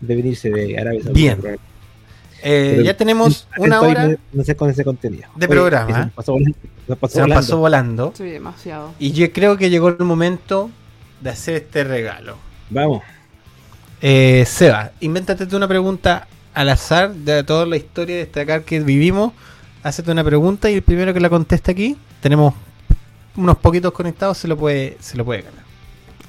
[0.00, 1.34] de venirse de Arabia Saudita.
[1.36, 1.58] Bien.
[2.42, 4.10] Eh, ya tenemos una hora.
[4.32, 5.28] No sé con ese contenido.
[5.36, 6.12] de Oye, programa, Se ¿eh?
[6.14, 6.58] pasó volando.
[6.86, 7.40] Nos pasó Se nos volando.
[7.46, 8.12] pasó volando.
[8.14, 8.92] Sí, demasiado.
[8.98, 10.70] Y yo creo que llegó el momento
[11.22, 12.36] de hacer este regalo.
[12.68, 13.02] Vamos.
[14.02, 18.80] Eh, Seba, invéntate tú una pregunta al azar de toda la historia de destacar que
[18.80, 19.32] vivimos.
[19.84, 22.54] Hacete una pregunta y el primero que la conteste aquí, tenemos
[23.36, 25.62] unos poquitos conectados, se lo puede, se lo puede ganar.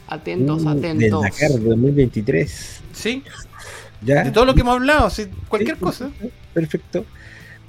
[0.07, 1.21] Atentos, Uh, atentos.
[1.23, 2.81] Del Dakar 2023.
[2.93, 3.23] ¿Sí?
[4.01, 4.23] Ya.
[4.23, 6.09] De todo lo que hemos hablado, sí, cualquier Sí, cosa.
[6.53, 7.05] Perfecto.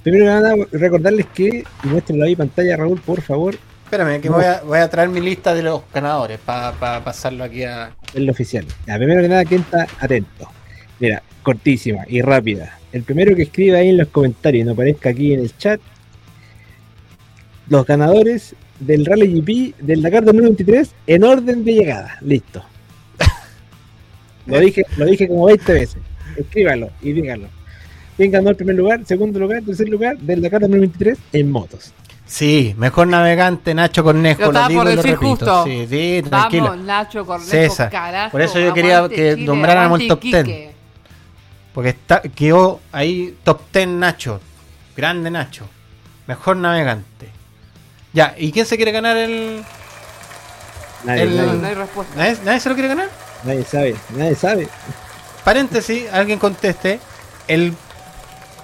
[0.03, 4.27] Primero que nada, recordarles que, y muéstrenlo ahí en pantalla, Raúl, por favor, Espérame, que
[4.29, 4.35] No.
[4.35, 7.95] voy, a, voy a traer mi lista de los ganadores para pasarlo aquí a...
[8.13, 8.65] es lo oficial.
[8.85, 10.49] Ya, primero que nada, ¿quién está atento?
[10.99, 12.77] Mira, cortísima y rápida.
[12.91, 15.79] El primero que escriba ahí en los comentarios y no aparezca aquí en el chat,
[17.69, 22.17] los ganadores del Rally GP del Dakar 2023 en orden de llegada.
[22.21, 22.63] Listo.
[24.45, 25.97] Lo dije, lo dije como 20 veces.
[26.37, 27.49] Escríbalo y díganlo.
[28.15, 31.93] ¿Quién ganó el primer lugar, segundo lugar, tercer lugar del Dakar 2023 en motos?
[32.25, 35.29] Sí, mejor navegante Nacho Cornejo, Lo lo, estaba digo por y lo decir repito.
[35.29, 35.63] justo.
[35.65, 36.63] Sí, sí, tranquilo.
[36.69, 37.89] Vamos, Nacho Cornejo, César.
[37.89, 38.31] carajo.
[38.31, 40.76] Por eso yo quería que Chile, nombráramos el top 10.
[41.77, 44.41] Porque está, quedó ahí top 10 Nacho.
[44.95, 45.69] Grande Nacho.
[46.25, 47.29] Mejor navegante.
[48.13, 49.63] Ya, ¿y quién se quiere ganar el...?
[51.03, 52.15] Nadie, El- nadie, respuesta.
[52.15, 53.09] ¿Nadie, nadie se lo quiere ganar?
[53.43, 54.67] nadie sabe, nadie sabe.
[55.43, 56.99] Paréntesis, alguien conteste.
[57.47, 57.75] El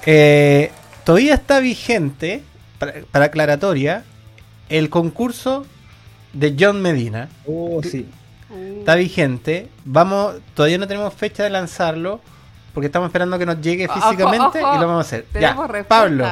[0.07, 0.71] eh,
[1.03, 2.41] todavía está vigente,
[2.79, 4.05] para, para aclaratoria,
[4.69, 5.67] el concurso
[6.33, 7.29] de John Medina.
[7.45, 8.07] Oh, sí.
[8.79, 9.69] Está vigente.
[9.85, 12.19] Vamos, todavía no tenemos fecha de lanzarlo.
[12.73, 15.25] Porque estamos esperando que nos llegue Ojo, físicamente ojo, y lo vamos a hacer.
[15.39, 15.55] Ya.
[15.87, 16.25] Pablo,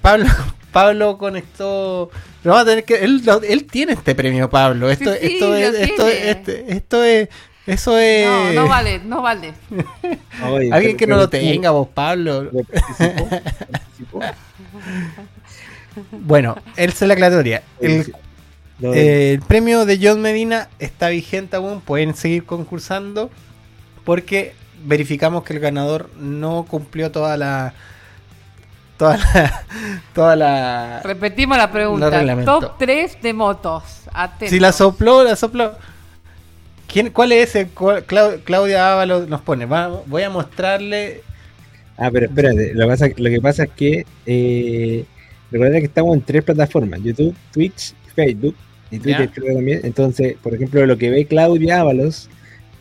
[0.00, 0.26] Pablo,
[0.72, 2.10] Pablo conectó.
[2.42, 2.96] Lo vamos a tener que.
[3.04, 4.90] Él, lo- él tiene este premio, Pablo.
[4.90, 7.28] Esto, Sí, sí, esto es, esto este- esto es,
[7.66, 8.26] eso es.
[8.26, 9.54] No, no vale, no vale.
[10.50, 12.50] Oye, Alguien pero- que no lo tenga, vos, Pablo.
[12.52, 13.28] pero participó,
[13.70, 14.20] participó.
[16.10, 17.62] Bueno, él se la aclaratoria.
[17.80, 18.12] El,
[18.82, 21.80] eh, el premio de John Medina está vigente aún.
[21.80, 23.30] Pueden seguir concursando.
[24.04, 24.52] Porque
[24.84, 27.74] verificamos que el ganador no cumplió toda la.
[28.98, 29.64] Toda la.
[30.14, 31.00] Toda la.
[31.02, 32.10] Repetimos la pregunta.
[32.44, 33.82] Top 3 de motos.
[34.12, 34.50] Atentos.
[34.50, 35.72] Si la sopló, la sopló.
[36.86, 37.68] ¿Quién, ¿Cuál es ese?
[37.74, 39.66] Clau- Claudia Ábalos nos pone.
[39.66, 41.22] Va- voy a mostrarle.
[41.96, 45.04] Ah, pero espérate, lo, que pasa, lo que pasa es que eh,
[45.50, 48.56] recuerda que estamos en tres plataformas, YouTube, Twitch, Facebook
[48.90, 49.80] y Twitter creo también.
[49.84, 52.28] Entonces, por ejemplo, lo que ve Claudia Ábalos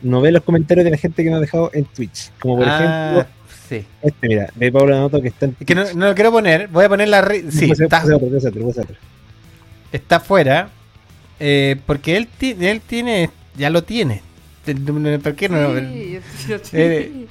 [0.04, 2.32] no ve los comentarios de la gente que nos ha dejado en Twitch.
[2.40, 2.78] Como por Ah,
[3.16, 3.34] ejemplo,
[3.70, 3.86] sí.
[4.02, 6.68] este, mira, ve Pablo Noto que está en Es que no, no lo quiero poner.
[6.68, 7.24] Voy a poner la.
[7.24, 8.96] ri- Sí, Puse- está, otro, otro,
[9.92, 10.70] está fuera.
[11.40, 13.30] eh, porque él, ti- él tiene.
[13.58, 14.22] Ya lo tiene.
[15.22, 15.76] ¿Por qué no?
[15.78, 16.70] Sí, sí, sí.
[16.74, 17.26] Eh,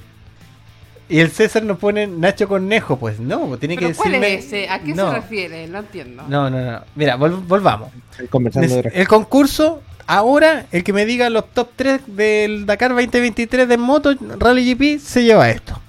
[1.09, 2.97] Y el César nos pone Nacho Cornejo.
[2.97, 4.33] Pues no, pues tiene que ¿Pero cuál decirme.
[4.35, 4.69] es ese?
[4.69, 5.67] ¿A qué no, se refiere?
[5.67, 6.23] No entiendo.
[6.29, 6.81] No, no, no.
[6.95, 7.89] Mira, vol- volvamos.
[8.29, 12.91] Conversando de otra El concurso, ahora, el que me diga los top 3 del Dakar
[12.91, 15.79] 2023 de moto Rally GP se lleva esto.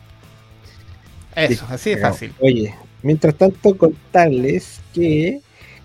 [1.35, 2.12] Eso, Sí, así de cagao.
[2.12, 2.33] fácil.
[2.41, 5.41] Oye, mientras tanto contarles que,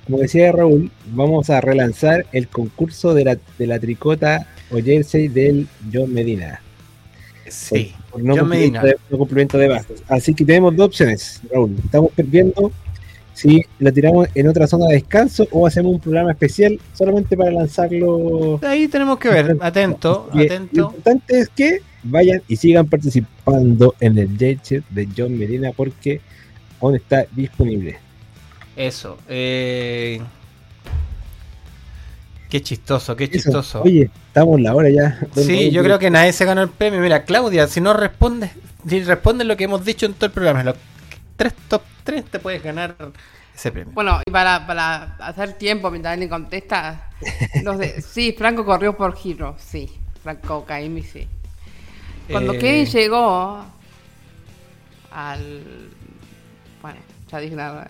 [0.06, 5.28] como decía Raúl, vamos a relanzar el concurso de la, de la tricota o jersey
[5.28, 6.62] del John Medina.
[7.48, 7.96] Sí.
[8.12, 8.84] Por no, John Medina.
[8.84, 10.04] de, no cumplimiento de bases.
[10.08, 11.76] Así que tenemos dos opciones, Raúl.
[11.84, 12.72] Estamos viendo
[13.40, 17.52] si lo tiramos en otra zona de descanso o hacemos un programa especial solamente para
[17.52, 18.60] lanzarlo.
[18.64, 19.56] Ahí tenemos que ver.
[19.62, 20.80] Atento, Y Lo atento.
[20.82, 26.20] importante es que vayan y sigan participando en el jersey de John Medina porque
[26.82, 27.98] aún está disponible.
[28.76, 29.18] Eso.
[29.30, 30.20] Eh...
[32.50, 33.34] Qué chistoso, qué Eso.
[33.34, 33.84] chistoso.
[33.84, 35.18] Oye, estamos en la hora ya.
[35.36, 37.00] Sí, yo creo que nadie se ganó el premio.
[37.00, 38.52] Mira, Claudia, si no respondes,
[38.86, 40.74] si respondes lo que hemos dicho en todo el programa,
[41.40, 42.96] tres top 3 te puedes ganar
[43.56, 43.94] ese premio.
[43.94, 47.10] Bueno, y para, para hacer tiempo mientras alguien contesta,
[47.64, 49.90] los de, sí, Franco corrió por giro, sí.
[50.24, 51.28] Franco Caimi, sí.
[52.32, 53.66] Cuando Eh, Kevin llegó
[55.12, 55.90] al.
[56.82, 57.00] Bueno,
[57.32, 57.90] ya dije nada.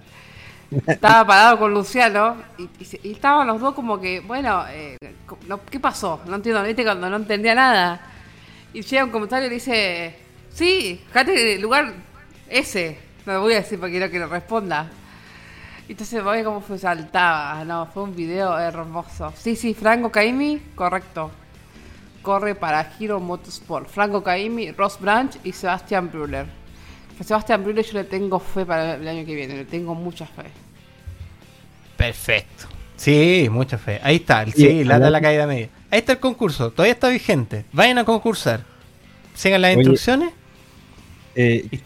[0.86, 4.98] Estaba parado con Luciano y, y se- y estaban los dos como que, bueno, eh,
[5.72, 6.22] ¿qué pasó?
[6.28, 6.84] No entiendo, ¿viste?
[6.84, 8.00] Cuando no entendía nada.
[8.74, 10.16] Y llega un comentario y dice,
[10.54, 11.92] sí, fíjate el lugar
[12.48, 13.00] ese.
[13.26, 14.90] No lo voy a decir porque quiero que lo responda.
[15.88, 17.64] Y entonces voy como fue, saltaba.
[17.66, 19.34] No, fue un video hermoso.
[19.36, 21.32] Sí, sí, Franco Caimi, correcto.
[22.22, 23.90] Corre para Hero Motorsport.
[23.90, 26.60] Franco Caimi, Ross Branch y Sebastian Brüller.
[27.20, 30.26] A Sebastián Brule yo le tengo fe para el año que viene, le tengo mucha
[30.26, 30.44] fe.
[31.98, 32.68] Perfecto.
[32.96, 34.00] Sí, mucha fe.
[34.02, 35.70] Ahí está, sí, Sí, la de la caída media.
[35.92, 37.66] Ahí está el concurso, todavía está vigente.
[37.74, 38.64] Vayan a concursar.
[39.34, 40.32] Sigan las Oye, instrucciones.
[41.36, 41.82] Eh,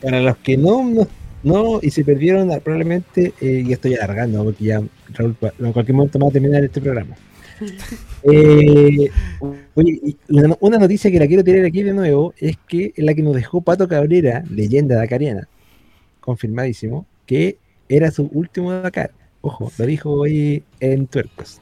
[0.00, 1.08] para los que no, no,
[1.42, 4.82] no y se perdieron, ah, probablemente, eh, y estoy alargando porque ya
[5.14, 7.16] Raúl, en cualquier momento va a terminar este programa.
[8.22, 9.10] Eh,
[10.28, 13.22] una, una noticia que la quiero tirar aquí de nuevo es que es la que
[13.22, 15.48] nos dejó Pato Cabrera, leyenda dacariana,
[16.20, 17.56] confirmadísimo, que
[17.88, 19.12] era su último Dakar.
[19.40, 21.60] Ojo, lo dijo hoy en Tuercos.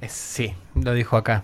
[0.00, 1.42] Eh, Sí, lo dijo acá.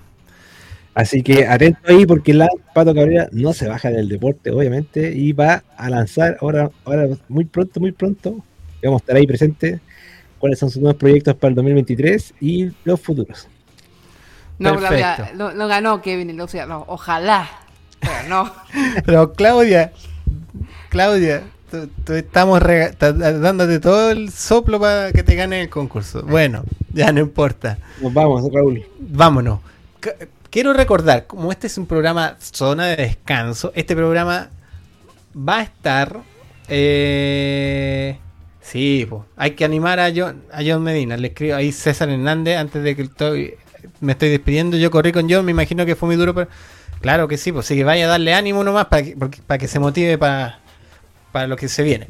[0.97, 5.33] Así que atento ahí porque la Pato Cabrera no se baja del deporte, obviamente, y
[5.35, 8.43] va a lanzar ahora, ahora muy pronto, muy pronto,
[8.83, 9.79] vamos a estar ahí presentes,
[10.39, 13.47] cuáles son sus nuevos proyectos para el 2023 y los futuros.
[14.59, 14.97] No, Perfecto.
[14.97, 17.47] Claudia, no, no ganó Kevin, o sea, no, ojalá.
[18.01, 18.53] Pero no.
[19.05, 19.93] Pero Claudia,
[20.89, 22.59] Claudia, tú- tú estamos
[22.99, 26.23] dándote todo el soplo para que te gane el concurso.
[26.23, 27.77] Bueno, ya no importa.
[28.01, 28.83] Nos vamos, Raúl.
[28.99, 29.61] Vámonos.
[30.57, 34.49] Quiero recordar, como este es un programa zona de descanso, este programa
[35.37, 36.23] va a estar...
[36.67, 38.19] Eh,
[38.63, 41.19] sí, hay que animar a John, a John Medina.
[41.19, 43.57] Le escribo ahí César Hernández antes de que estoy,
[44.01, 44.79] me estoy despidiendo.
[44.79, 46.49] Yo corrí con John, me imagino que fue muy duro,
[47.03, 49.15] claro que sí, pues sí que vaya a darle ánimo nomás para que,
[49.47, 50.61] para que se motive para,
[51.33, 52.09] para lo que se viene.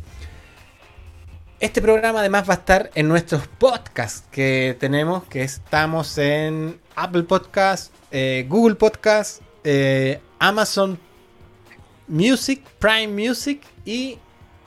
[1.59, 7.25] Este programa además va a estar en nuestros podcasts que tenemos, que estamos en Apple
[7.25, 10.99] Podcast, eh, Google Podcast, eh, Amazon
[12.09, 14.17] Music, Prime Music y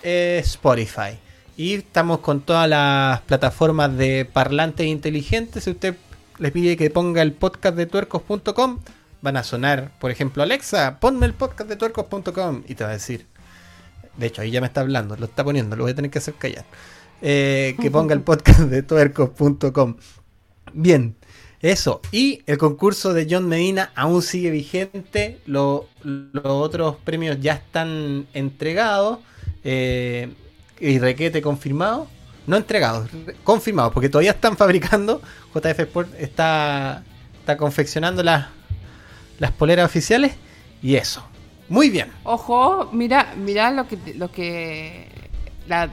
[0.03, 1.17] eh, Spotify.
[1.57, 5.63] Y estamos con todas las plataformas de parlantes inteligentes.
[5.63, 5.95] Si usted
[6.37, 8.81] le pide que ponga el podcast de tuercos.com,
[9.23, 12.93] van a sonar, por ejemplo, Alexa, ponme el podcast de tuercos.com y te va a
[12.93, 13.25] decir,
[14.15, 16.19] de hecho, ahí ya me está hablando, lo está poniendo, lo voy a tener que
[16.19, 16.65] hacer callar.
[17.23, 19.95] Eh, que ponga el podcast de tuercos.com.
[20.71, 21.15] Bien,
[21.61, 22.01] eso.
[22.11, 25.39] Y el concurso de John Medina aún sigue vigente.
[25.45, 29.19] Lo- los otros premios ya están entregados.
[29.65, 30.33] eh,
[30.79, 32.07] y requete confirmado.
[32.47, 35.21] No entregados, re- confirmados, porque todavía están fabricando.
[35.53, 37.03] JF Sport está,
[37.39, 38.47] está confeccionando las,
[39.39, 40.33] las poleras oficiales.
[40.81, 41.23] Y eso.
[41.67, 42.09] Muy bien.
[42.23, 45.07] Ojo, mira, mira lo que lo que
[45.67, 45.91] la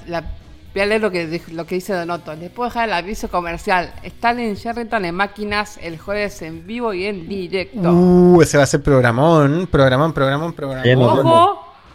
[0.77, 2.35] voy a leer lo que dijo- lo que dice Donoto.
[2.35, 3.93] Les puedo dejar el aviso comercial.
[4.03, 7.93] Están en Sheraton en máquinas el jueves en vivo y en directo.
[7.93, 11.07] Uh, ese va a ser programón, programón, programón, programón.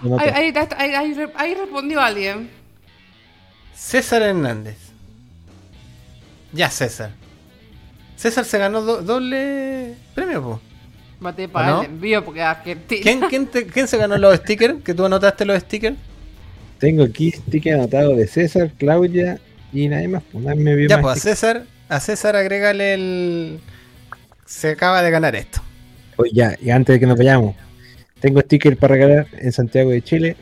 [0.04, 2.50] Ojo, ahí, ahí, ahí- ahí re- ahí respondió alguien.
[3.76, 4.78] César Hernández.
[6.54, 7.12] Ya, César.
[8.16, 10.60] César se ganó do- doble premio, po.
[11.20, 13.02] Mate para el envío porque Argentina.
[13.04, 14.84] ¿Quién, quién, te- quién se ganó los stickers?
[14.84, 15.96] ¿Que tú anotaste los stickers?
[16.82, 19.40] Tengo aquí sticker anotado de César, Claudia
[19.72, 20.24] y nadie más.
[20.32, 21.30] pues, nadie me vio Ya, más pues a.
[21.30, 23.60] César, a César agrégale el.
[24.46, 25.62] Se acaba de ganar esto.
[26.18, 27.56] Oye, ya, y antes de que nos vayamos,
[28.20, 30.36] tengo sticker para regalar en Santiago de Chile.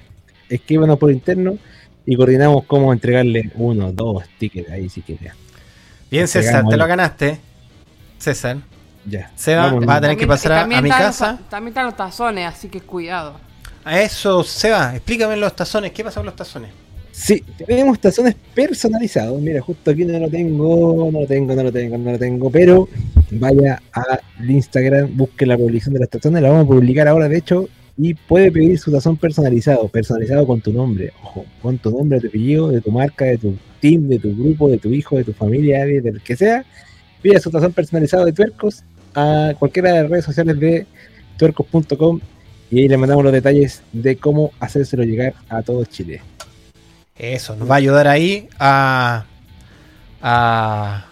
[0.49, 1.57] Escríbanos por interno
[2.07, 5.31] y coordinamos cómo entregarle uno, dos stickers ahí si quiere.
[6.09, 7.37] Bien, César, te lo ganaste.
[8.17, 8.57] César.
[9.05, 9.31] Ya.
[9.35, 9.87] Seba, Vámonos.
[9.89, 11.39] va a tener que pasar a, a mi están los- casa.
[11.49, 13.39] también están los tazones, así que cuidado.
[13.85, 15.91] A eso, Seba, explícame los tazones.
[15.91, 16.69] ¿Qué pasa con los tazones?
[17.11, 19.41] Sí, tenemos tazones personalizados.
[19.41, 22.49] Mira, justo aquí no lo tengo, no lo tengo, no lo tengo, no lo tengo.
[22.49, 22.87] Pero
[23.31, 27.37] vaya al Instagram, busque la publicación de las tazones, la vamos a publicar ahora, de
[27.37, 32.19] hecho, y puede pedir su tazón personalizado, personalizado con tu nombre, ojo, con tu nombre,
[32.21, 35.25] tu apellido, de tu marca, de tu team, de tu grupo, de tu hijo, de
[35.25, 36.63] tu familia, de- del que sea.
[37.21, 38.83] Pida su tazón personalizado de tuercos
[39.13, 40.85] a cualquiera de las redes sociales de
[41.37, 42.19] tuercos.com
[42.71, 46.21] y ahí le mandamos los detalles de cómo hacérselo llegar a todo Chile.
[47.15, 49.25] Eso, nos va a ayudar ahí a,
[50.21, 51.05] a,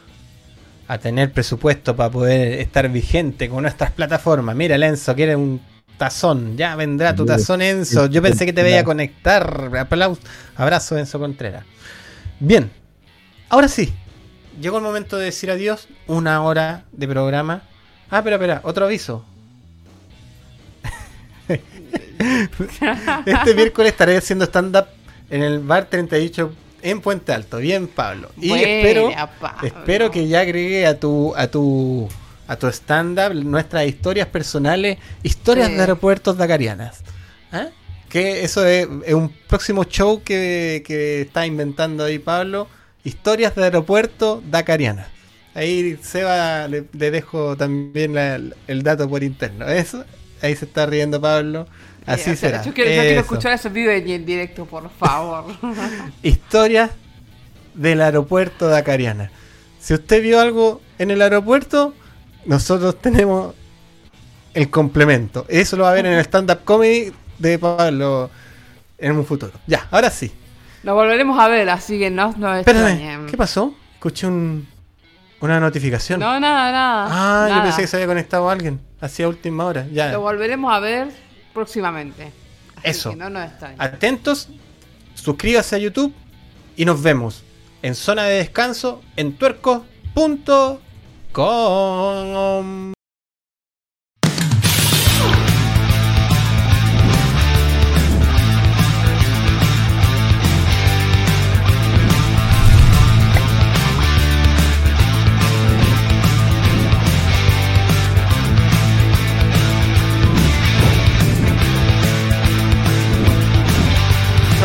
[0.88, 4.56] a tener presupuesto para poder estar vigente con nuestras plataformas.
[4.56, 5.60] Mira, Enzo, quiere un
[5.98, 6.56] tazón.
[6.56, 8.06] Ya vendrá tu tazón, Enzo.
[8.06, 9.72] Yo pensé que te veía conectar.
[9.78, 10.22] Aplauso.
[10.56, 11.66] Abrazo, Enzo Contreras.
[12.40, 12.72] Bien,
[13.50, 13.94] ahora sí.
[14.62, 15.88] Llegó el momento de decir adiós.
[16.08, 17.64] Una hora de programa.
[18.10, 19.26] Ah, espera, espera, otro aviso.
[23.26, 24.86] Este miércoles estaré haciendo stand-up
[25.30, 27.58] en el bar 38 en Puente Alto.
[27.58, 28.30] Bien, Pablo.
[28.40, 29.10] Y Buena, espero,
[29.40, 29.68] Pablo.
[29.68, 32.08] espero que ya agregue a tu, a tu,
[32.48, 35.74] a tu stand-up nuestras historias personales, historias Sí.
[35.76, 37.02] de aeropuertos dacarianas.
[37.52, 37.68] ¿Ah?
[38.10, 42.68] Que eso es, es un próximo show que, que está inventando ahí Pablo.
[43.04, 45.08] Historias de aeropuerto dacarianas.
[45.54, 49.66] Ahí Seba le, le dejo también la- el dato por interno.
[49.68, 50.06] Eso,
[50.42, 51.68] ahí se está riendo Pablo.
[52.06, 52.64] Así o sea, será.
[52.64, 53.20] Yo quiero, yo quiero Eso.
[53.20, 55.46] escuchar esos videos en, directo, por favor.
[56.24, 56.90] Historia
[57.74, 59.30] del aeropuerto de Acariana.
[59.80, 61.94] Si usted vio algo en el aeropuerto,
[62.46, 63.54] nosotros tenemos
[64.54, 65.46] el complemento.
[65.50, 68.30] Eso lo va a ver en el stand-up comedy de Pablo
[68.98, 69.54] en un futuro.
[69.68, 70.32] Ya, ahora sí.
[70.84, 73.26] Nos volveremos a ver, así que no Espérame, extrañen.
[73.28, 73.76] ¿qué pasó?
[73.96, 74.68] Escuché un,
[75.40, 76.20] una notificación.
[76.20, 77.08] No, nada, nada.
[77.10, 78.80] ah, yo pensé que se había conectado alguien.
[79.00, 79.86] Hacía última hora.
[79.92, 80.12] Ya.
[80.12, 81.10] Lo volveremos a ver
[81.54, 82.32] próximamente.
[82.78, 83.10] Así Eso.
[83.12, 83.30] que no.
[83.78, 84.50] Atentos,
[85.14, 86.14] suscríbase a YouTube
[86.76, 87.44] y nos vemos
[87.82, 90.78] en zona de descanso en tuercos.com.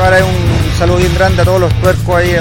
[0.02, 2.34] Ahora un saludo bien grande a todos los tuercos ahí